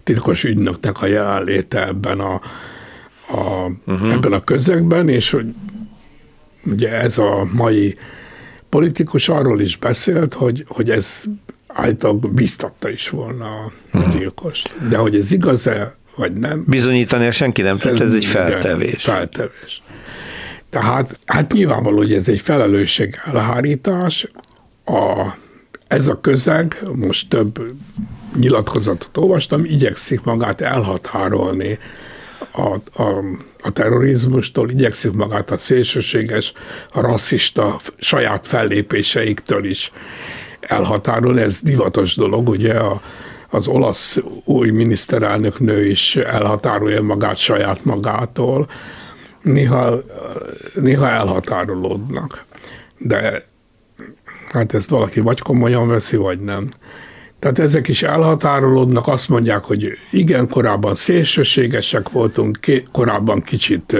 titkos 0.05 0.45
ügynöknek 0.45 1.03
a 1.03 1.07
jelenléte 1.07 1.87
ebben 1.87 2.21
a, 2.21 2.41
a, 3.29 3.71
uh-huh. 3.87 4.13
ebben 4.13 4.33
a 4.33 4.45
közegben, 4.45 5.09
és 5.09 5.31
hogy 5.31 5.55
ugye 6.65 6.91
ez 6.91 7.19
a 7.19 7.49
mai 7.53 7.97
politikus 8.69 9.29
arról 9.29 9.61
is 9.61 9.77
beszélt, 9.77 10.35
hogy, 10.35 10.65
hogy 10.69 10.91
ez 10.91 11.25
általában 11.67 12.35
biztatta 12.35 12.89
is 12.89 13.09
volna 13.09 13.49
a 13.49 13.73
hmm. 13.91 14.11
gyilkos. 14.11 14.63
De 14.89 14.97
hogy 14.97 15.17
ez 15.17 15.33
igaz-e, 15.33 15.97
vagy 16.17 16.33
nem? 16.33 16.65
Bizonyítani 16.67 17.31
senki 17.31 17.63
nem 17.63 17.79
tud, 17.79 17.93
ez, 17.93 18.01
ez 18.01 18.15
egy 18.15 18.25
feltevés. 18.25 19.03
Feltevés. 19.03 19.83
Tehát 20.71 21.19
hát 21.27 21.53
nyilvánvaló, 21.53 21.97
hogy 21.97 22.13
ez 22.13 22.29
egy 22.29 22.41
felelősség 22.41 23.21
elhárítás. 23.25 24.27
A, 24.85 25.27
ez 25.87 26.09
a 26.09 26.21
közeg, 26.21 26.77
most 26.95 27.29
több 27.29 27.61
nyilatkozatot 28.37 29.17
olvastam, 29.17 29.65
igyekszik 29.65 30.23
magát 30.23 30.61
elhatárolni 30.61 31.79
a, 32.53 33.03
a, 33.03 33.25
a 33.63 33.71
terrorizmustól, 33.71 34.71
igyekszik 34.71 35.13
magát 35.13 35.51
a 35.51 35.57
szélsőséges, 35.57 36.53
a 36.93 37.01
rasszista 37.01 37.81
saját 37.99 38.47
fellépéseiktől 38.47 39.65
is 39.65 39.91
elhatárol. 40.61 41.41
Ez 41.41 41.61
divatos 41.63 42.17
dolog, 42.17 42.49
ugye 42.49 42.75
a, 42.75 43.01
az 43.51 43.69
olasz 43.69 44.19
új 44.45 44.71
miniszterelnök 44.71 45.61
nő 45.61 45.87
is 45.87 46.17
elhatárolja 46.17 47.03
magát 47.03 47.37
saját 47.37 47.85
magától, 47.85 48.69
néha, 49.43 50.03
néha 50.75 51.09
elhatárolódnak. 51.09 52.45
De 52.99 53.45
hát 54.49 54.75
ezt 54.75 54.91
valaki 54.91 55.21
vagy 55.21 55.41
komolyan 55.41 55.89
veszi, 55.89 56.17
vagy 56.17 56.41
nem. 56.41 56.71
Tehát 57.43 57.59
ezek 57.59 57.89
is 57.89 58.03
elhatárolódnak, 58.03 59.09
azt 59.09 59.29
mondják, 59.29 59.65
hogy 59.65 59.99
igen, 60.11 60.49
korábban 60.49 60.95
szélsőségesek 60.95 62.09
voltunk, 62.09 62.59
korábban 62.93 63.41
kicsit 63.41 63.97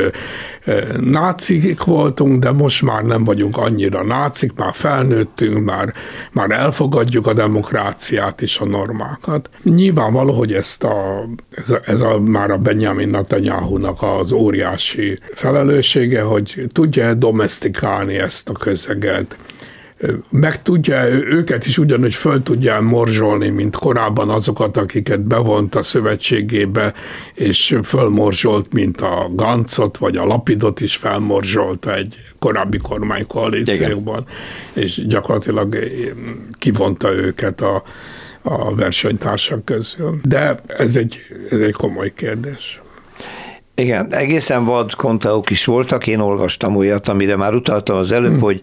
nácik 1.01 1.85
voltunk, 1.85 2.43
de 2.43 2.51
most 2.53 2.83
már 2.83 3.03
nem 3.03 3.25
vagyunk 3.25 3.57
annyira 3.57 4.05
nácik, 4.05 4.55
már 4.55 4.75
felnőttünk, 4.75 5.65
már, 5.65 5.93
már 6.33 6.51
elfogadjuk 6.51 7.27
a 7.27 7.33
demokráciát 7.33 8.43
és 8.43 8.59
a 8.59 8.65
normákat. 8.65 9.49
Nyilvánvaló, 9.63 10.33
hogy 10.33 10.53
ezt 10.53 10.85
a, 10.85 11.29
ez, 11.51 11.71
a, 11.71 11.81
ez 11.85 12.01
a 12.01 12.21
már 12.21 12.51
a 12.51 12.59
Benjamin 12.59 13.09
Netanyahu-nak 13.09 14.03
az 14.03 14.33
óriási 14.33 15.19
felelőssége, 15.35 16.23
hogy 16.23 16.65
tudja 16.73 17.15
domestikálni 17.15 18.15
ezt 18.15 18.49
a 18.49 18.53
közeget, 18.53 19.37
meg 20.31 20.63
tudja 20.63 21.09
őket 21.09 21.67
is 21.67 21.79
ugyanúgy 21.79 22.15
föl 22.15 22.43
tudja 22.43 22.81
morzsolni, 22.81 23.49
mint 23.49 23.77
korábban 23.77 24.31
azokat, 24.31 24.77
akiket 24.77 25.21
bevont 25.21 25.75
a 25.75 25.83
szövetségébe, 25.83 26.95
és 27.35 27.77
fölmorzsolt, 27.83 28.73
mint 28.73 29.01
a 29.01 29.31
Gancot, 29.33 29.99
vagy 29.99 30.17
a 30.17 30.25
Lapidot 30.25 30.81
is 30.81 30.97
felmorzsolta 30.97 31.95
egy 31.95 32.17
korábbi 32.39 32.79
kormánykoalícióban, 32.79 34.27
és 34.73 35.07
gyakorlatilag 35.07 35.79
kivonta 36.59 37.13
őket 37.13 37.61
a, 37.61 37.83
a 38.43 38.75
versenytársak 38.75 39.65
közül. 39.65 40.21
De 40.23 40.55
ez 40.67 40.97
egy, 40.97 41.19
ez 41.51 41.59
egy 41.59 41.73
komoly 41.73 42.13
kérdés. 42.15 42.82
Igen, 43.83 44.15
egészen 44.15 44.65
vad 44.65 44.95
kontauk 44.95 45.51
is 45.51 45.65
voltak, 45.65 46.07
én 46.07 46.19
olvastam 46.19 46.77
olyat, 46.77 47.09
amire 47.09 47.37
már 47.37 47.55
utaltam 47.55 47.97
az 47.97 48.13
előbb, 48.13 48.31
hmm. 48.31 48.41
hogy, 48.41 48.61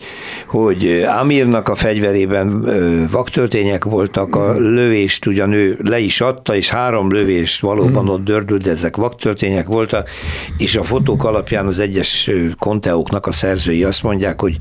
hogy 0.47 1.05
Amirnak 1.19 1.67
a 1.67 1.75
fegyverében 1.75 2.65
vaktörtények 3.11 3.83
voltak, 3.83 4.35
a 4.35 4.53
hmm. 4.53 4.63
lövést 4.63 5.25
ugyan 5.25 5.51
ő 5.51 5.79
le 5.83 5.99
is 5.99 6.21
adta, 6.21 6.55
és 6.55 6.69
három 6.69 7.11
lövést 7.11 7.61
valóban 7.61 8.03
hmm. 8.03 8.09
ott 8.09 8.23
dördült, 8.23 8.63
de 8.63 8.69
ezek 8.69 8.95
vaktörtények 8.95 9.67
voltak, 9.67 10.09
és 10.57 10.75
a 10.75 10.83
fotók 10.83 11.23
alapján 11.23 11.67
az 11.67 11.79
egyes 11.79 12.31
konteóknak 12.59 13.27
a 13.27 13.31
szerzői 13.31 13.83
azt 13.83 14.03
mondják, 14.03 14.41
hogy 14.41 14.57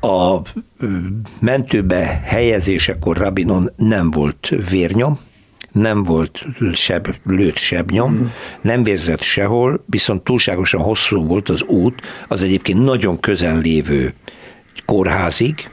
A 0.00 0.40
mentőbe 1.38 2.20
helyezésekor 2.24 3.16
Rabinon 3.16 3.72
nem 3.76 4.10
volt 4.10 4.52
vérnyom, 4.70 5.18
nem 5.76 6.04
volt 6.04 6.46
seb, 6.72 7.14
lőtt 7.26 7.56
sebnyom, 7.56 8.12
mm. 8.12 8.26
nem 8.60 8.82
vérzett 8.82 9.22
sehol, 9.22 9.84
viszont 9.86 10.22
túlságosan 10.22 10.80
hosszú 10.80 11.26
volt 11.26 11.48
az 11.48 11.62
út, 11.62 12.00
az 12.28 12.42
egyébként 12.42 12.84
nagyon 12.84 13.20
közel 13.20 13.58
lévő 13.58 14.14
kórházig, 14.84 15.68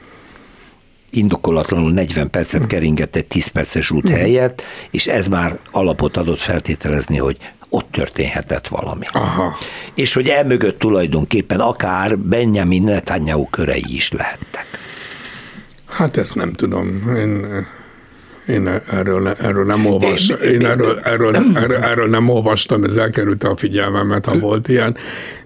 indokolatlanul 1.10 1.92
40 1.92 2.30
percet 2.30 2.60
mhm. 2.60 2.68
keringett 2.68 3.16
egy 3.16 3.26
10 3.26 3.46
perces 3.46 3.90
út 3.90 4.02
mhm. 4.02 4.12
helyett, 4.12 4.62
és 4.90 5.06
ez 5.06 5.28
már 5.28 5.58
alapot 5.70 6.16
adott 6.16 6.40
feltételezni, 6.40 7.16
hogy 7.16 7.36
ott 7.68 7.90
történhetett 7.90 8.68
valami. 8.68 9.04
Aha. 9.12 9.56
És 9.94 10.14
hogy 10.14 10.28
elmögött 10.28 10.78
tulajdonképpen 10.78 11.60
akár 11.60 12.18
Benjamin 12.18 12.82
Netanyahu 12.82 13.48
körei 13.50 13.84
is 13.88 14.12
lehettek. 14.12 14.66
Hát 15.88 16.16
ezt 16.16 16.34
nem 16.34 16.52
tudom. 16.52 17.16
Én, 17.16 17.46
én 18.46 18.68
erről, 18.92 19.28
erről 19.28 19.64
nem 19.64 19.86
olvastam. 19.86 20.40
Én 20.40 20.66
erről, 20.66 21.00
erről, 21.04 21.36
erről, 21.36 21.76
erről 21.76 22.08
nem 22.08 22.28
olvastam, 22.28 22.84
ez 22.84 22.96
elkerült 22.96 23.44
a 23.44 23.56
figyelmemet, 23.56 24.26
ha 24.26 24.38
volt 24.38 24.68
ilyen. 24.68 24.96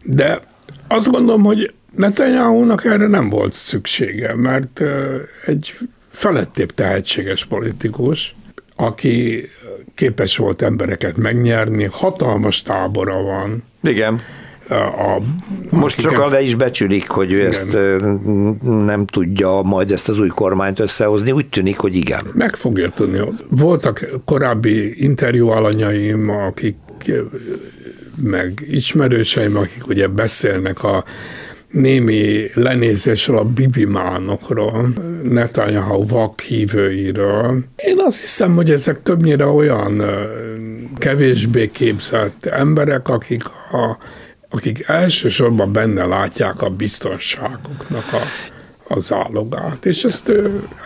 De 0.03 0.41
azt 0.89 1.11
gondolom, 1.11 1.43
hogy 1.43 1.73
Netanyahu-nak 1.97 2.85
erre 2.85 3.07
nem 3.07 3.29
volt 3.29 3.53
szüksége, 3.53 4.35
mert 4.35 4.83
egy 5.47 5.75
felettébb 6.09 6.71
tehetséges 6.71 7.45
politikus, 7.45 8.35
aki 8.77 9.49
képes 9.95 10.37
volt 10.37 10.63
embereket 10.63 11.17
megnyerni, 11.17 11.89
hatalmas 11.93 12.63
tábora 12.63 13.23
van. 13.23 13.63
Igen. 13.83 14.21
A, 14.71 15.23
Most 15.71 16.01
sokan 16.01 16.31
le 16.31 16.43
is 16.43 16.55
becsülik, 16.55 17.09
hogy 17.09 17.33
ő 17.33 17.37
igen. 17.37 17.49
ezt 17.49 17.79
nem 18.63 19.07
tudja 19.07 19.61
majd 19.63 19.91
ezt 19.91 20.09
az 20.09 20.19
új 20.21 20.29
kormányt 20.29 20.79
összehozni. 20.79 21.33
Úgy 21.33 21.47
tűnik, 21.47 21.79
hogy 21.79 21.95
igen. 21.95 22.21
Meg 22.35 22.55
fogja 22.57 22.91
tudni. 22.91 23.21
Voltak 23.49 24.07
korábbi 24.25 25.03
interjú 25.05 25.49
alanyaim, 25.49 26.29
akik 26.29 26.77
meg 28.23 28.65
ismerőseim, 28.71 29.57
akik 29.57 29.87
ugye 29.87 30.09
beszélnek 30.09 30.83
a 30.83 31.05
némi 31.71 32.47
lenézésről 32.55 33.39
a 33.39 33.45
bibimánokról, 33.45 34.89
Netanyahu 35.23 36.07
vak 36.07 36.41
hívőiről. 36.41 37.65
Én 37.77 37.97
azt 37.99 38.21
hiszem, 38.21 38.55
hogy 38.55 38.71
ezek 38.71 39.03
többnyire 39.03 39.47
olyan 39.47 40.03
kevésbé 40.99 41.71
képzett 41.71 42.47
emberek, 42.47 43.09
akik 43.09 43.45
a 43.73 43.99
akik 44.51 44.85
elsősorban 44.87 45.73
benne 45.73 46.05
látják 46.07 46.63
a 46.63 46.71
biztonságuknak 46.71 48.13
a 48.13 48.21
az 48.89 49.13
állogát, 49.13 49.87
és 49.87 50.05
ezt, 50.05 50.33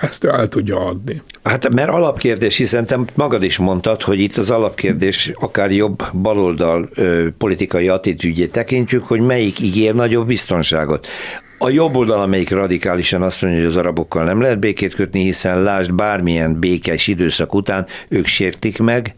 ezt 0.00 0.24
el 0.24 0.48
tudja 0.48 0.86
adni. 0.86 1.22
Hát 1.42 1.74
mert 1.74 1.88
alapkérdés, 1.88 2.56
hiszen 2.56 2.86
te 2.86 2.98
magad 3.14 3.42
is 3.42 3.58
mondtad, 3.58 4.02
hogy 4.02 4.20
itt 4.20 4.36
az 4.36 4.50
alapkérdés 4.50 5.32
akár 5.34 5.70
jobb 5.70 6.02
baloldal 6.12 6.88
ö, 6.94 7.26
politikai 7.38 7.88
attitűdjét 7.88 8.52
tekintjük, 8.52 9.04
hogy 9.04 9.20
melyik 9.20 9.60
ígér 9.60 9.94
nagyobb 9.94 10.26
biztonságot. 10.26 11.06
A 11.58 11.70
jobb 11.70 11.96
oldal, 11.96 12.20
amelyik 12.20 12.50
radikálisan 12.50 13.22
azt 13.22 13.42
mondja, 13.42 13.60
hogy 13.60 13.68
az 13.68 13.76
arabokkal 13.76 14.24
nem 14.24 14.40
lehet 14.40 14.58
békét 14.58 14.94
kötni, 14.94 15.22
hiszen 15.22 15.62
lásd, 15.62 15.94
bármilyen 15.94 16.58
békes 16.58 17.06
időszak 17.06 17.54
után 17.54 17.86
ők 18.08 18.26
sértik 18.26 18.78
meg, 18.78 19.14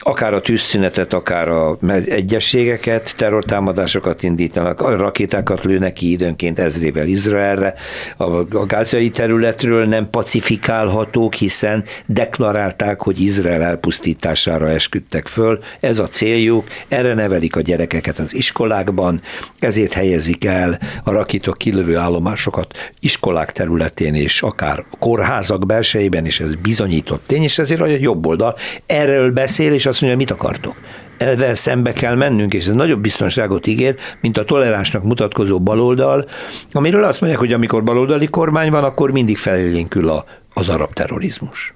akár 0.00 0.34
a 0.34 0.40
tűzszünetet, 0.40 1.12
akár 1.12 1.48
a 1.48 1.78
egyességeket, 2.06 3.14
terrortámadásokat 3.16 4.22
indítanak, 4.22 4.80
a 4.80 4.96
rakétákat 4.96 5.64
lőnek 5.64 5.92
ki 5.92 6.10
időnként 6.10 6.58
ezrével 6.58 7.06
Izraelre, 7.06 7.74
a 8.16 8.66
gázai 8.66 9.10
területről 9.10 9.84
nem 9.84 10.10
pacifikálhatók, 10.10 11.34
hiszen 11.34 11.84
deklarálták, 12.06 13.02
hogy 13.02 13.20
Izrael 13.20 13.62
elpusztítására 13.62 14.68
esküdtek 14.68 15.26
föl, 15.26 15.58
ez 15.80 15.98
a 15.98 16.06
céljuk, 16.06 16.66
erre 16.88 17.14
nevelik 17.14 17.56
a 17.56 17.60
gyerekeket 17.60 18.18
az 18.18 18.34
iskolákban, 18.34 19.20
ezért 19.58 19.92
helyezik 19.92 20.44
el 20.44 20.78
a 21.04 21.10
rakétok 21.10 21.58
kilövő 21.58 21.96
állomásokat 21.96 22.92
iskolák 23.00 23.52
területén 23.52 24.14
és 24.14 24.42
akár 24.42 24.84
kórházak 24.98 25.66
belsejében, 25.66 26.24
és 26.24 26.40
ez 26.40 26.54
bizonyított 26.54 27.22
tény, 27.26 27.42
és 27.42 27.58
ezért 27.58 27.80
a 27.80 27.86
jobb 27.86 28.26
oldal 28.26 28.56
erről 28.86 29.30
beszél, 29.30 29.72
és 29.72 29.86
azt 29.90 30.00
mondja, 30.00 30.18
mit 30.18 30.30
akartok? 30.30 30.74
Ezzel 31.16 31.54
szembe 31.54 31.92
kell 31.92 32.14
mennünk, 32.14 32.54
és 32.54 32.66
ez 32.66 32.74
nagyobb 32.74 33.00
biztonságot 33.00 33.66
ígér, 33.66 33.94
mint 34.20 34.38
a 34.38 34.44
toleránsnak 34.44 35.02
mutatkozó 35.02 35.60
baloldal, 35.60 36.28
amiről 36.72 37.04
azt 37.04 37.20
mondják, 37.20 37.42
hogy 37.42 37.52
amikor 37.52 37.84
baloldali 37.84 38.26
kormány 38.26 38.70
van, 38.70 38.84
akkor 38.84 39.10
mindig 39.10 39.36
felélénkül 39.36 40.08
a, 40.08 40.24
az 40.54 40.68
arab 40.68 40.92
terrorizmus. 40.92 41.74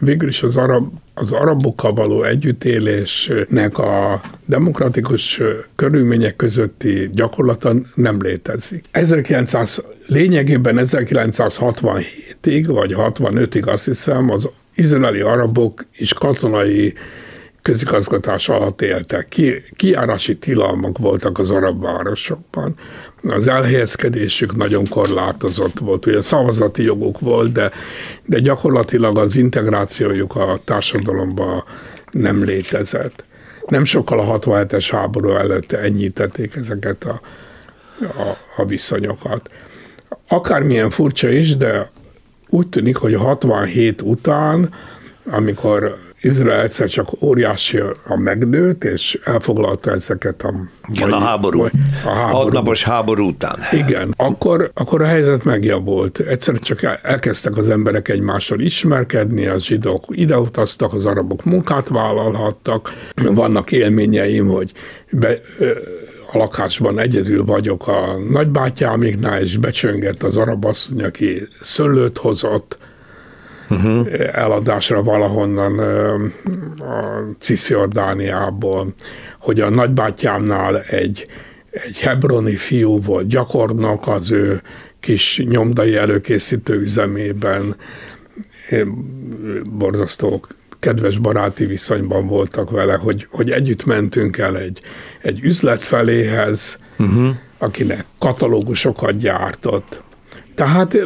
Végül 0.00 0.28
is 0.28 0.42
az, 0.42 0.56
arab, 0.56 0.92
az 1.14 1.32
arabokkal 1.32 1.92
való 1.92 2.22
együttélésnek 2.22 3.78
a 3.78 4.20
demokratikus 4.46 5.40
körülmények 5.76 6.36
közötti 6.36 7.10
gyakorlata 7.12 7.74
nem 7.94 8.22
létezik. 8.22 8.84
1900, 8.90 9.82
lényegében 10.06 10.78
1967-ig, 10.80 12.64
vagy 12.66 12.94
65-ig 12.98 13.66
azt 13.66 13.84
hiszem, 13.84 14.30
az 14.30 14.48
izraeli 14.74 15.20
arabok 15.20 15.84
és 15.92 16.12
katonai 16.12 16.94
közigazgatás 17.64 18.48
alatt 18.48 18.82
éltek. 18.82 19.28
Ki, 19.28 19.62
kiárási 19.76 20.36
tilalmak 20.36 20.98
voltak 20.98 21.38
az 21.38 21.50
arab 21.50 21.82
városokban. 21.82 22.74
Az 23.22 23.48
elhelyezkedésük 23.48 24.56
nagyon 24.56 24.88
korlátozott 24.88 25.78
volt. 25.78 26.06
Ugye 26.06 26.20
szavazati 26.20 26.82
joguk 26.82 27.20
volt, 27.20 27.52
de, 27.52 27.70
de 28.24 28.38
gyakorlatilag 28.38 29.18
az 29.18 29.36
integrációjuk 29.36 30.36
a 30.36 30.58
társadalomba 30.64 31.64
nem 32.10 32.42
létezett. 32.42 33.24
Nem 33.66 33.84
sokkal 33.84 34.20
a 34.20 34.38
67-es 34.38 34.88
háború 34.90 35.30
előtt 35.30 35.72
ennyítették 35.72 36.56
ezeket 36.56 37.04
a, 37.04 37.20
a, 38.00 38.36
a 38.56 38.64
viszonyokat. 38.66 39.50
Akármilyen 40.28 40.90
furcsa 40.90 41.28
is, 41.28 41.56
de 41.56 41.90
úgy 42.48 42.68
tűnik, 42.68 42.96
hogy 42.96 43.14
a 43.14 43.20
67 43.20 44.02
után, 44.02 44.68
amikor 45.30 45.96
Izrael 46.24 46.60
egyszer 46.60 46.88
csak 46.88 47.08
óriási 47.22 47.78
a 48.06 48.16
megnőtt, 48.16 48.84
és 48.84 49.18
elfoglalta 49.24 49.90
ezeket 49.90 50.42
a... 50.42 50.54
Igen, 50.92 51.12
a 51.12 51.18
háború. 51.18 51.62
A 52.04 52.14
háború. 52.14 52.48
napos 52.48 52.84
háború 52.84 53.26
után. 53.26 53.58
Igen, 53.72 54.14
akkor, 54.16 54.70
akkor 54.74 55.02
a 55.02 55.06
helyzet 55.06 55.44
megjavult. 55.44 56.18
Egyszer 56.18 56.58
csak 56.58 56.98
elkezdtek 57.02 57.56
az 57.56 57.68
emberek 57.68 58.08
egymással 58.08 58.60
ismerkedni, 58.60 59.46
a 59.46 59.58
zsidók 59.58 60.04
ideutaztak, 60.08 60.92
az 60.92 61.06
arabok 61.06 61.44
munkát 61.44 61.88
vállalhattak. 61.88 62.92
Vannak 63.14 63.72
élményeim, 63.72 64.46
hogy 64.46 64.72
be, 65.10 65.40
a 66.32 66.38
lakásban 66.38 66.98
egyedül 66.98 67.44
vagyok 67.44 67.88
a 67.88 68.18
nagybátyámiknál, 68.30 69.40
és 69.40 69.56
becsöngett 69.56 70.22
az 70.22 70.36
arab 70.36 70.64
asszony, 70.64 71.02
aki 71.02 71.42
szőlőt 71.60 72.18
hozott, 72.18 72.78
uh-huh. 73.74 74.08
eladásra 74.32 75.02
valahonnan 75.02 75.78
a 76.78 77.24
Cisziordániából, 77.38 78.94
hogy 79.40 79.60
a 79.60 79.70
nagybátyámnál 79.70 80.80
egy, 80.80 81.26
egy 81.70 81.98
hebroni 81.98 82.56
fiú 82.56 83.00
volt 83.00 83.26
gyakornok 83.26 84.06
az 84.06 84.30
ő 84.30 84.62
kis 85.00 85.42
nyomdai 85.48 85.96
előkészítő 85.96 86.80
üzemében, 86.80 87.76
borzasztó 89.70 90.44
kedves 90.78 91.18
baráti 91.18 91.64
viszonyban 91.66 92.26
voltak 92.26 92.70
vele, 92.70 92.94
hogy, 92.94 93.26
hogy 93.30 93.50
együtt 93.50 93.84
mentünk 93.84 94.38
el 94.38 94.58
egy, 94.58 94.80
egy 95.22 95.40
üzlet 95.42 95.82
feléhez, 95.82 96.78
uh-huh. 96.98 97.36
akinek 97.58 98.04
katalógusokat 98.18 99.18
gyártott. 99.18 100.02
Tehát 100.54 100.98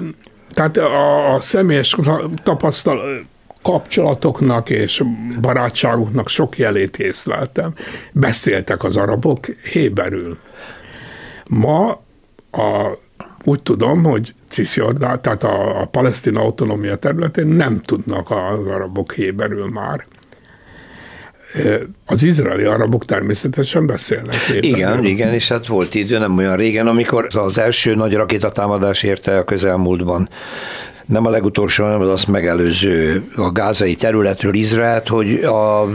tehát 0.59 0.77
a, 0.77 1.35
a 1.35 1.41
személyes 1.41 1.97
tapasztalat, 2.43 3.25
kapcsolatoknak 3.63 4.71
és 4.71 5.03
barátságuknak 5.41 6.29
sok 6.29 6.59
jelét 6.59 6.99
észleltem. 6.99 7.75
Beszéltek 8.13 8.85
az 8.85 8.97
arabok 8.97 9.47
héberül. 9.47 10.39
Ma 11.49 11.91
a, 12.51 12.99
úgy 13.45 13.63
tudom, 13.63 14.05
hogy 14.05 14.35
Cisjordán, 14.49 15.23
tehát 15.23 15.43
a, 15.43 15.81
a 15.81 15.85
palesztin 15.85 16.37
autonómia 16.37 16.97
területén 16.97 17.47
nem 17.47 17.81
tudnak 17.81 18.31
az 18.31 18.67
arabok 18.67 19.13
héberül 19.13 19.69
már. 19.69 20.07
Az 22.07 22.23
izraeli 22.23 22.65
arabok 22.65 23.05
természetesen 23.05 23.87
beszélnek. 23.87 24.35
Éppen 24.49 24.63
igen, 24.63 25.05
igen, 25.05 25.33
és 25.33 25.49
hát 25.49 25.67
volt 25.67 25.95
idő 25.95 26.19
nem 26.19 26.37
olyan 26.37 26.57
régen, 26.57 26.87
amikor 26.87 27.27
az 27.35 27.59
első 27.59 27.95
nagy 27.95 28.15
rakétatámadás 28.15 29.03
érte 29.03 29.37
a 29.37 29.45
közelmúltban 29.45 30.29
nem 31.07 31.27
a 31.27 31.31
legutolsó, 31.31 31.85
hanem 31.85 32.01
az 32.01 32.09
azt 32.09 32.29
megelőző 32.29 33.25
a 33.37 33.51
gázai 33.51 33.95
területről 33.95 34.55
Izraelt, 34.55 35.09
hogy 35.09 35.35
a 35.35 35.89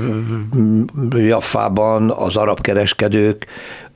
Jaffában 1.16 2.10
az 2.10 2.36
arab 2.36 2.62
kereskedők 2.62 3.46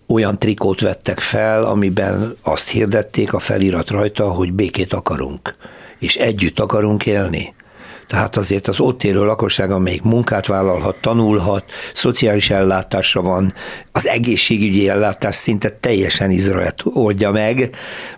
olyan 0.07 0.39
trikót 0.39 0.81
vettek 0.81 1.19
fel, 1.19 1.63
amiben 1.63 2.35
azt 2.41 2.69
hirdették 2.69 3.33
a 3.33 3.39
felirat 3.39 3.89
rajta, 3.89 4.29
hogy 4.31 4.53
békét 4.53 4.93
akarunk, 4.93 5.55
és 5.99 6.15
együtt 6.15 6.59
akarunk 6.59 7.05
élni. 7.05 7.53
Tehát 8.07 8.37
azért 8.37 8.67
az 8.67 8.79
ott 8.79 9.03
élő 9.03 9.25
lakosság, 9.25 9.71
amelyik 9.71 10.01
munkát 10.01 10.45
vállalhat, 10.45 10.95
tanulhat, 11.01 11.63
szociális 11.93 12.49
ellátásra 12.49 13.21
van, 13.21 13.53
az 13.91 14.07
egészségügyi 14.07 14.89
ellátás 14.89 15.35
szinte 15.35 15.69
teljesen 15.69 16.31
Izrael 16.31 16.73
oldja 16.83 17.31
meg, 17.31 17.69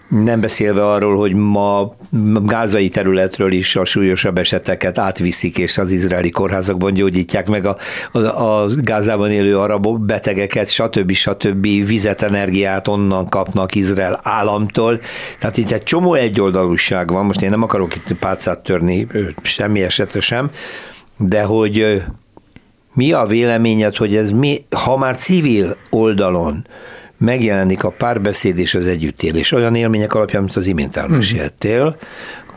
nem 0.09 0.39
beszélve 0.39 0.85
arról, 0.87 1.17
hogy 1.17 1.33
ma 1.33 1.95
gázai 2.43 2.89
területről 2.89 3.51
is 3.51 3.75
a 3.75 3.85
súlyosabb 3.85 4.37
eseteket 4.37 4.97
átviszik, 4.97 5.57
és 5.57 5.77
az 5.77 5.91
izraeli 5.91 6.29
kórházakban 6.29 6.93
gyógyítják 6.93 7.47
meg 7.47 7.65
a, 7.65 7.77
a, 8.11 8.19
a 8.19 8.67
gázában 8.77 9.31
élő 9.31 9.57
arab 9.57 9.99
betegeket, 10.05 10.69
stb. 10.69 11.11
stb. 11.11 11.61
vizet, 11.61 12.21
energiát 12.21 12.87
onnan 12.87 13.29
kapnak 13.29 13.75
Izrael 13.75 14.19
államtól. 14.23 14.99
Tehát 15.39 15.57
itt 15.57 15.71
egy 15.71 15.83
csomó 15.83 16.13
egyoldalúság 16.13 17.11
van, 17.11 17.25
most 17.25 17.41
én 17.41 17.49
nem 17.49 17.63
akarok 17.63 17.95
itt 17.95 18.17
pálcát 18.19 18.63
törni, 18.63 19.07
semmi 19.41 19.81
esetre 19.81 20.21
sem, 20.21 20.49
de 21.17 21.43
hogy 21.43 22.03
mi 22.93 23.11
a 23.11 23.25
véleményed, 23.25 23.95
hogy 23.95 24.15
ez 24.15 24.31
mi, 24.31 24.65
ha 24.85 24.97
már 24.97 25.17
civil 25.17 25.75
oldalon 25.89 26.65
megjelenik 27.19 27.83
a 27.83 27.89
párbeszéd 27.89 28.57
és 28.57 28.75
az 28.75 28.87
együttélés 28.87 29.51
olyan 29.51 29.75
élmények 29.75 30.13
alapján, 30.13 30.43
mint 30.43 30.55
az 30.55 30.65
imént 30.65 30.97
elmeséltél, 30.97 31.97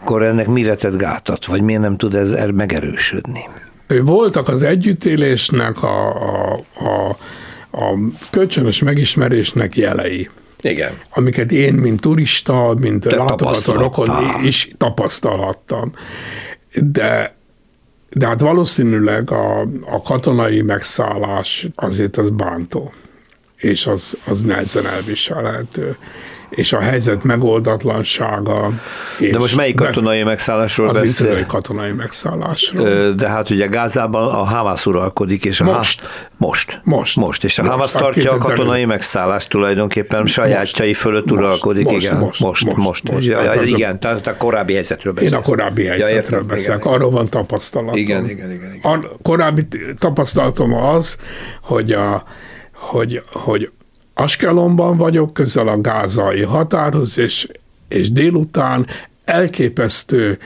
akkor 0.00 0.22
ennek 0.22 0.46
mi 0.46 0.62
vetett 0.62 0.96
gátat, 0.96 1.44
vagy 1.44 1.62
miért 1.62 1.80
nem 1.80 1.96
tud 1.96 2.14
ez 2.14 2.36
megerősödni? 2.54 3.40
Voltak 3.86 4.48
az 4.48 4.62
együttélésnek, 4.62 5.82
a, 5.82 6.08
a, 6.10 6.64
a, 6.74 7.08
a 7.70 7.98
kölcsönös 8.30 8.82
megismerésnek 8.82 9.76
jelei. 9.76 10.28
Igen. 10.60 10.92
Amiket 11.10 11.52
én, 11.52 11.74
mint 11.74 12.00
turista, 12.00 12.74
mint 12.80 13.04
látogató 13.04 13.72
rokon 13.72 14.10
is 14.44 14.70
tapasztalhattam. 14.78 15.92
De 16.74 17.40
de 18.14 18.26
hát 18.26 18.40
valószínűleg 18.40 19.30
a, 19.30 19.60
a 19.90 20.02
katonai 20.04 20.62
megszállás 20.62 21.66
azért 21.74 22.16
az 22.16 22.30
bántó 22.30 22.92
és 23.62 23.86
az, 23.86 24.16
az 24.24 24.42
nehezen 24.42 24.86
elviselhető 24.86 25.96
és 26.54 26.72
a 26.72 26.80
helyzet 26.80 27.24
megoldatlansága. 27.24 28.72
De 29.18 29.38
most 29.38 29.56
melyik 29.56 29.74
katonai 29.74 30.22
megszállásról 30.22 30.88
az 30.88 31.00
beszél? 31.00 31.32
Az 31.32 31.44
katonai 31.46 31.92
megszállásról. 31.92 33.12
De 33.12 33.28
hát 33.28 33.50
ugye 33.50 33.66
Gázában 33.66 34.28
a 34.28 34.42
Hamász 34.44 34.86
uralkodik, 34.86 35.44
és 35.44 35.60
a 35.60 35.64
most. 35.64 36.00
Há... 36.00 36.08
most. 36.36 36.80
Most. 36.84 37.16
Most. 37.16 37.44
És 37.44 37.58
a 37.58 37.64
Hamász 37.64 37.92
hát 37.92 38.02
tartja 38.02 38.32
a 38.32 38.36
katonai 38.36 38.84
megszállást 38.84 39.48
tulajdonképpen 39.48 40.26
sajátjai 40.26 40.88
most. 40.88 41.00
fölött 41.00 41.24
most. 41.24 41.40
uralkodik. 41.40 41.84
Most. 41.84 42.06
igen. 42.06 42.16
Most. 42.16 42.40
Most. 42.40 42.64
most. 42.64 42.76
most. 42.76 43.10
most. 43.10 43.26
Ja, 43.26 43.40
tehát 43.40 43.66
igen, 43.66 44.00
tehát 44.00 44.26
a 44.26 44.36
korábbi 44.36 44.72
helyzetről 44.72 45.12
beszélsz. 45.12 45.32
Én 45.32 45.38
a 45.38 45.42
korábbi 45.42 45.84
helyzetről 45.84 46.40
ja, 46.40 46.46
beszélek. 46.46 46.84
Arról 46.84 47.10
van 47.10 47.28
tapasztalatom. 47.28 47.96
Igen, 47.96 48.28
igen, 48.28 48.50
igen. 48.50 48.74
igen. 48.74 48.92
A 48.92 48.98
korábbi 49.22 49.66
tapasztalatom 49.98 50.74
az, 50.74 51.16
hogy 51.62 51.92
a 51.92 52.24
hogy, 52.82 53.22
hogy 53.32 53.70
Askelonban 54.14 54.96
vagyok, 54.96 55.32
közel 55.32 55.68
a 55.68 55.80
gázai 55.80 56.42
határhoz, 56.42 57.18
és, 57.18 57.48
és 57.88 58.12
délután 58.12 58.86
elképesztő 59.24 60.38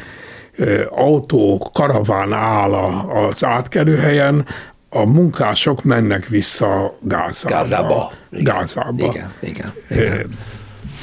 autó, 0.91 1.71
karaván 1.73 2.33
áll 2.33 2.73
az 2.73 3.45
átkelőhelyen, 3.45 4.47
a 4.89 5.05
munkások 5.05 5.83
mennek 5.83 6.27
vissza 6.27 6.99
Gázába. 7.01 7.55
Gázába. 7.55 8.13
Igen. 8.33 8.55
Gázába. 8.55 9.07
Igen, 9.07 9.33
igen, 9.41 9.73
igen. 9.89 10.39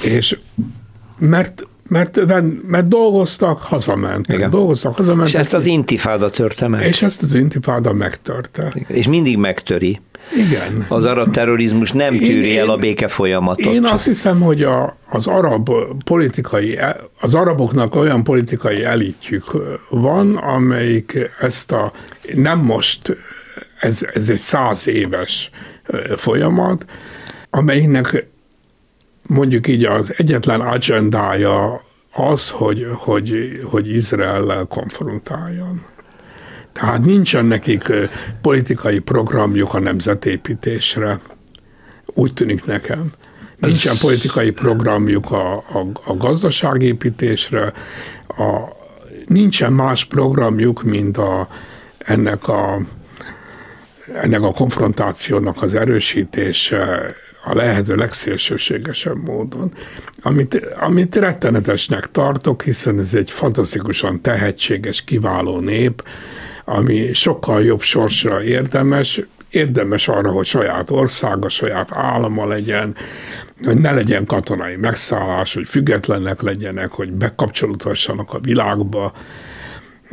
És 0.03 0.37
mert 1.17 1.65
mert, 1.87 2.19
mert 2.67 2.87
dolgoztak, 2.87 3.59
hazamentek. 3.59 4.37
Igen. 4.37 4.49
Dolgoztak, 4.49 4.95
hazamentek. 4.95 5.33
És 5.33 5.39
ezt 5.39 5.53
az 5.53 5.65
intifáda 5.65 6.29
törte 6.29 6.67
meg. 6.67 6.85
És 6.85 7.01
ezt 7.01 7.21
az 7.23 7.33
intifáda 7.33 7.93
megtörte. 7.93 8.73
És 8.87 9.07
mindig 9.07 9.37
megtöri. 9.37 10.01
Igen. 10.31 10.85
Az 10.87 11.05
arab 11.05 11.33
terrorizmus 11.33 11.91
nem 11.91 12.17
tűri 12.17 12.47
én, 12.47 12.59
el 12.59 12.69
a 12.69 12.77
béke 12.77 13.07
folyamatot. 13.07 13.73
Én 13.73 13.85
azt 13.85 14.05
hiszem, 14.05 14.39
hogy 14.39 14.63
a, 14.63 14.97
az 15.09 15.27
arab 15.27 15.69
politikai, 16.05 16.79
az 17.19 17.35
araboknak 17.35 17.95
olyan 17.95 18.23
politikai 18.23 18.83
elitjük 18.83 19.43
van, 19.89 20.35
amelyik 20.35 21.29
ezt 21.39 21.71
a, 21.71 21.91
nem 22.33 22.59
most, 22.59 23.17
ez, 23.79 24.07
ez 24.13 24.29
egy 24.29 24.37
száz 24.37 24.87
éves 24.87 25.49
folyamat, 26.15 26.85
amelynek 27.49 28.27
mondjuk 29.27 29.67
így 29.67 29.85
az 29.85 30.13
egyetlen 30.17 30.61
agendája 30.61 31.83
az, 32.11 32.49
hogy, 32.49 32.87
hogy, 32.93 33.59
hogy 33.63 33.93
Izrael 33.93 34.65
konfrontáljon. 34.69 35.83
Tehát 36.73 37.05
nincsen 37.05 37.45
nekik 37.45 37.93
politikai 38.41 38.99
programjuk 38.99 39.73
a 39.73 39.79
nemzetépítésre. 39.79 41.19
Úgy 42.05 42.33
tűnik 42.33 42.65
nekem. 42.65 43.11
Nincsen 43.57 43.95
politikai 44.01 44.51
programjuk 44.51 45.31
a, 45.31 45.53
a, 45.55 45.87
a 46.05 46.17
gazdaságépítésre, 46.17 47.73
a, 48.27 48.81
nincsen 49.27 49.73
más 49.73 50.05
programjuk, 50.05 50.83
mint 50.83 51.17
a, 51.17 51.47
ennek 51.97 52.47
a 52.47 52.81
ennek 54.13 54.41
a 54.41 54.51
konfrontációnak 54.51 55.61
az 55.61 55.75
erősítése 55.75 57.15
a 57.43 57.55
lehető 57.55 57.95
legszélsőségesebb 57.95 59.27
módon, 59.27 59.73
amit, 60.21 60.65
amit 60.79 61.15
rettenetesnek 61.15 62.11
tartok, 62.11 62.61
hiszen 62.61 62.99
ez 62.99 63.13
egy 63.13 63.31
fantasztikusan 63.31 64.21
tehetséges, 64.21 65.03
kiváló 65.03 65.59
nép, 65.59 66.03
ami 66.65 67.13
sokkal 67.13 67.63
jobb 67.63 67.81
sorsra 67.81 68.43
érdemes, 68.43 69.21
érdemes 69.49 70.07
arra, 70.07 70.31
hogy 70.31 70.45
saját 70.45 70.89
országa, 70.89 71.49
saját 71.49 71.91
állama 71.91 72.47
legyen, 72.47 72.95
hogy 73.63 73.77
ne 73.77 73.91
legyen 73.91 74.25
katonai 74.25 74.75
megszállás, 74.75 75.53
hogy 75.53 75.67
függetlenek 75.67 76.41
legyenek, 76.41 76.91
hogy 76.91 77.11
bekapcsolódhassanak 77.11 78.33
a 78.33 78.39
világba, 78.39 79.13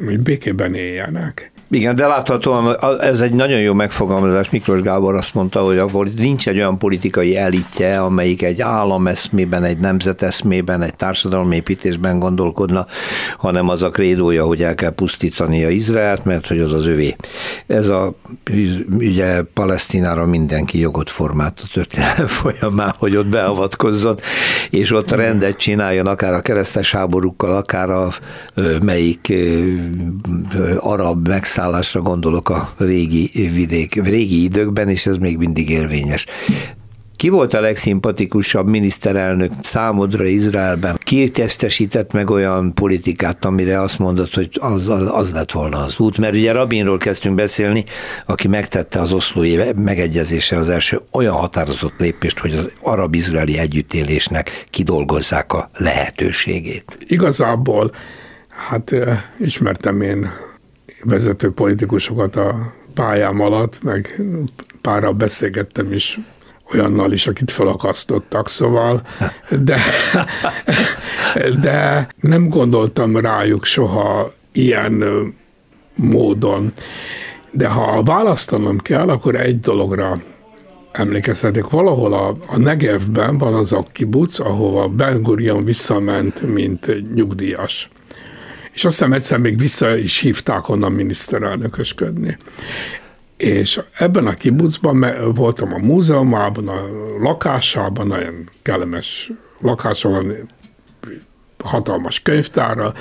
hogy 0.04 0.18
békében 0.18 0.74
éljenek. 0.74 1.52
Igen, 1.72 1.94
de 1.94 2.06
láthatóan 2.06 2.76
ez 3.00 3.20
egy 3.20 3.32
nagyon 3.32 3.60
jó 3.60 3.72
megfogalmazás. 3.72 4.50
Miklós 4.50 4.80
Gábor 4.80 5.14
azt 5.14 5.34
mondta, 5.34 5.60
hogy 5.60 5.78
akkor 5.78 6.08
nincs 6.16 6.48
egy 6.48 6.56
olyan 6.56 6.78
politikai 6.78 7.36
elitje, 7.36 8.00
amelyik 8.00 8.42
egy 8.42 8.60
állameszmében, 8.60 9.64
egy 9.64 9.78
nemzeteszmében, 9.78 10.82
egy 10.82 10.94
társadalomépítésben 10.94 12.18
gondolkodna, 12.18 12.86
hanem 13.36 13.68
az 13.68 13.82
a 13.82 13.90
krédója, 13.90 14.44
hogy 14.44 14.62
el 14.62 14.74
kell 14.74 14.90
pusztítani 14.90 15.64
a 15.64 15.68
Izraelt, 15.68 16.24
mert 16.24 16.46
hogy 16.46 16.58
az 16.58 16.72
az 16.72 16.86
övé. 16.86 17.16
Ez 17.66 17.88
a, 17.88 18.14
ugye 18.90 19.42
Palesztinára 19.42 20.26
mindenki 20.26 20.78
jogot 20.78 21.10
formált 21.10 21.60
a 21.64 21.68
történelem 21.72 22.26
folyamán, 22.42 22.94
hogy 22.98 23.16
ott 23.16 23.26
beavatkozzon, 23.26 24.16
és 24.70 24.92
ott 24.92 25.10
rendet 25.10 25.56
csináljon, 25.56 26.06
akár 26.06 26.32
a 26.32 26.40
keresztes 26.40 26.92
háborúkkal, 26.92 27.52
akár 27.56 27.90
a 27.90 28.08
melyik 28.80 29.32
arab 30.80 31.28
megszállás 31.28 31.58
megszállásra 31.60 32.00
gondolok 32.00 32.48
a 32.48 32.72
régi 32.78 33.30
vidék, 33.52 34.02
régi 34.04 34.42
időkben, 34.42 34.88
és 34.88 35.06
ez 35.06 35.16
még 35.16 35.36
mindig 35.36 35.70
érvényes. 35.70 36.26
Ki 37.16 37.28
volt 37.28 37.54
a 37.54 37.60
legszimpatikusabb 37.60 38.68
miniszterelnök 38.68 39.52
számodra 39.62 40.24
Izraelben? 40.24 40.98
Ki 40.98 41.28
testesített 41.28 42.12
meg 42.12 42.30
olyan 42.30 42.74
politikát, 42.74 43.44
amire 43.44 43.80
azt 43.80 43.98
mondod, 43.98 44.34
hogy 44.34 44.48
az, 44.60 44.88
az 44.88 45.32
lett 45.32 45.50
volna 45.52 45.84
az 45.84 45.98
út? 45.98 46.18
Mert 46.18 46.34
ugye 46.34 46.52
Rabinról 46.52 46.98
kezdtünk 46.98 47.34
beszélni, 47.34 47.84
aki 48.26 48.48
megtette 48.48 49.00
az 49.00 49.12
oszlói 49.12 49.56
megegyezéssel 49.76 50.58
az 50.58 50.68
első 50.68 51.00
olyan 51.12 51.34
határozott 51.34 51.98
lépést, 51.98 52.38
hogy 52.38 52.52
az 52.52 52.72
arab-izraeli 52.82 53.58
együttélésnek 53.58 54.64
kidolgozzák 54.70 55.52
a 55.52 55.70
lehetőségét. 55.76 56.98
Igazából, 57.06 57.90
hát 58.68 58.94
ismertem 59.38 60.00
én 60.00 60.30
vezető 61.04 61.52
politikusokat 61.52 62.36
a 62.36 62.72
pályám 62.94 63.40
alatt, 63.40 63.82
meg 63.82 64.20
párral 64.80 65.12
beszélgettem 65.12 65.92
is 65.92 66.18
olyannal 66.72 67.12
is, 67.12 67.26
akit 67.26 67.50
felakasztottak, 67.50 68.48
szóval, 68.48 69.02
de, 69.60 69.80
de 71.60 72.08
nem 72.20 72.48
gondoltam 72.48 73.16
rájuk 73.16 73.64
soha 73.64 74.32
ilyen 74.52 75.04
módon. 75.94 76.72
De 77.52 77.68
ha 77.68 78.02
választanom 78.02 78.78
kell, 78.78 79.08
akkor 79.08 79.34
egy 79.34 79.60
dologra 79.60 80.12
emlékezhetek. 80.92 81.70
Valahol 81.70 82.12
a, 82.12 82.36
a 82.46 82.58
Negevben 82.58 83.38
van 83.38 83.54
az 83.54 83.72
a 83.72 83.84
kibuc, 83.92 84.38
ahova 84.38 84.88
Ben 84.88 85.22
Gurion 85.22 85.64
visszament, 85.64 86.42
mint 86.42 87.14
nyugdíjas 87.14 87.90
és 88.80 88.86
azt 88.86 88.98
hiszem 88.98 89.12
egyszer 89.12 89.38
még 89.38 89.58
vissza 89.58 89.96
is 89.96 90.18
hívták 90.18 90.68
onnan 90.68 90.92
miniszterelnökösködni. 90.92 92.36
És 93.36 93.80
ebben 93.98 94.26
a 94.26 94.30
kibucban 94.30 95.06
voltam 95.34 95.74
a 95.74 95.78
múzeumában, 95.78 96.68
a 96.68 96.80
lakásában, 97.18 98.06
nagyon 98.06 98.48
kellemes 98.62 99.30
lakásban, 99.58 100.48
hatalmas 101.64 102.20
könyvtárral, 102.22 102.94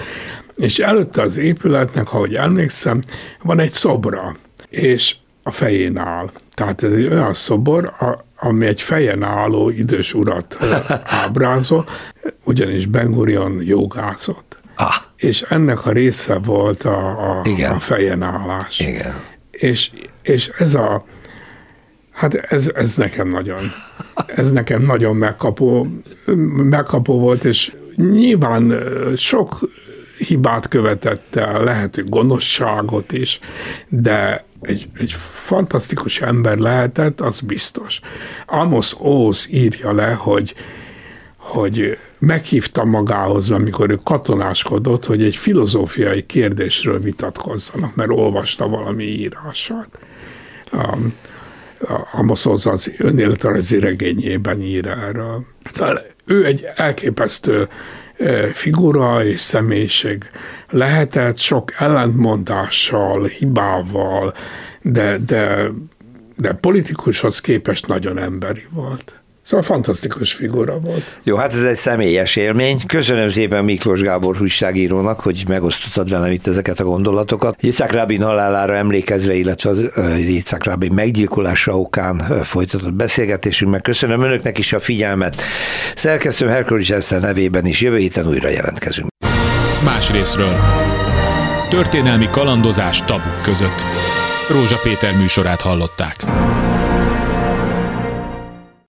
és 0.56 0.80
előtte 0.80 1.22
az 1.22 1.38
épületnek, 1.38 2.14
ahogy 2.14 2.36
emlékszem, 2.36 3.02
van 3.44 3.60
egy 3.60 3.72
szobra, 3.72 4.36
és 4.70 5.16
a 5.44 5.52
fején 5.52 5.98
áll. 5.98 6.32
Tehát 6.52 6.84
ez 6.84 6.92
egy 6.92 7.08
olyan 7.08 7.34
szobor, 7.34 7.94
ami 8.36 8.66
egy 8.66 8.82
fejen 8.82 9.24
álló 9.24 9.70
idős 9.70 10.14
urat 10.14 10.58
ábrázol, 11.04 11.86
ugyanis 12.44 12.86
Ben 12.86 13.12
Gurion 13.12 13.62
jogázott. 13.64 14.59
Ah. 14.82 14.96
És 15.16 15.42
ennek 15.42 15.86
a 15.86 15.92
része 15.92 16.38
volt 16.38 16.84
a, 16.84 17.08
a, 17.30 17.42
Igen. 17.44 17.72
a 17.72 17.80
fejen 17.80 18.22
állás. 18.22 18.80
Igen. 18.80 19.14
És, 19.52 19.92
és 20.22 20.52
ez 20.58 20.76
a, 20.76 21.06
hát 22.12 22.34
ez, 22.34 22.72
ez 22.76 22.96
nekem 22.96 23.30
nagyon, 23.30 23.60
ez 24.28 24.52
nekem 24.52 24.82
nagyon 24.82 25.16
megkapó, 25.16 25.88
megkapó 26.56 27.20
volt, 27.20 27.44
és 27.44 27.72
nyilván 27.96 28.84
sok 29.16 29.70
hibát 30.18 30.68
követett 30.68 31.36
el, 31.36 31.64
lehet, 31.64 31.96
hogy 31.96 32.10
gonoszságot 32.10 33.12
is, 33.12 33.40
de 33.88 34.46
egy, 34.62 34.90
egy 34.98 35.12
fantasztikus 35.32 36.22
ember 36.22 36.58
lehetett, 36.58 37.22
az 37.22 37.40
biztos. 37.40 38.00
Amos 38.46 38.96
Oz 38.98 39.48
írja 39.52 39.94
le, 39.94 40.12
hogy, 40.12 40.54
hogy 41.50 41.98
meghívta 42.20 42.86
magához, 42.86 43.52
amikor 43.52 43.90
ő 43.90 44.00
katonáskodott, 44.04 45.06
hogy 45.06 45.24
egy 45.24 45.36
filozófiai 45.36 46.26
kérdésről 46.26 47.00
vitatkozzanak, 47.00 47.96
mert 47.96 48.10
olvasta 48.10 48.68
valami 48.68 49.04
írását. 49.04 50.00
Um, 50.74 51.14
Amos 52.12 52.46
Oz 52.46 52.92
önéletrajzi 52.98 53.80
regényében 53.80 54.62
ír 54.62 54.88
erről. 54.88 55.46
Szóval 55.72 56.02
ő 56.26 56.46
egy 56.46 56.68
elképesztő 56.76 57.68
figura 58.52 59.26
és 59.26 59.42
személyiség 59.42 60.24
lehetett, 60.70 61.38
sok 61.38 61.72
ellentmondással, 61.78 63.26
hibával, 63.26 64.34
de, 64.82 65.18
de, 65.18 65.72
de 66.36 66.54
politikushoz 66.54 67.42
képest 67.42 67.88
nagyon 67.88 68.18
emberi 68.18 68.66
volt. 68.70 69.19
Szóval 69.50 69.66
fantasztikus 69.66 70.34
figura 70.34 70.80
volt. 70.80 71.20
Jó, 71.24 71.36
hát 71.36 71.54
ez 71.54 71.64
egy 71.64 71.76
személyes 71.76 72.36
élmény. 72.36 72.86
Köszönöm 72.86 73.30
szépen 73.30 73.64
Miklós 73.64 74.02
Gábor 74.02 74.38
újságírónak, 74.42 75.20
hogy 75.20 75.44
megosztottad 75.48 76.10
velem 76.10 76.32
itt 76.32 76.48
ezeket 76.48 76.80
a 76.80 76.84
gondolatokat. 76.84 77.64
Yitzhak 77.64 77.92
Rabin 77.92 78.22
halálára 78.22 78.76
emlékezve, 78.76 79.34
illetve 79.34 79.70
az 79.70 79.92
Yitzhak 80.18 80.64
Rabin 80.64 80.94
meggyilkolása 80.94 81.80
okán 81.80 82.44
folytatott 82.44 82.94
beszélgetésünknek. 82.94 83.82
Köszönöm 83.82 84.22
önöknek 84.22 84.58
is 84.58 84.74
a 84.74 84.80
figyelmet. 84.80 85.42
Szerkesztő 85.96 86.48
Herkulis 86.48 86.90
Eszter 86.90 87.22
nevében 87.22 87.66
is 87.66 87.82
jövő 87.82 87.98
héten 87.98 88.28
újra 88.28 88.50
jelentkezünk. 88.50 89.08
Más 89.84 90.12
részről. 90.12 90.56
Történelmi 91.70 92.28
kalandozás 92.32 93.04
tabuk 93.06 93.42
között. 93.44 93.84
Rózsa 94.50 94.80
Péter 94.84 95.18
műsorát 95.18 95.62
hallották. 95.62 96.16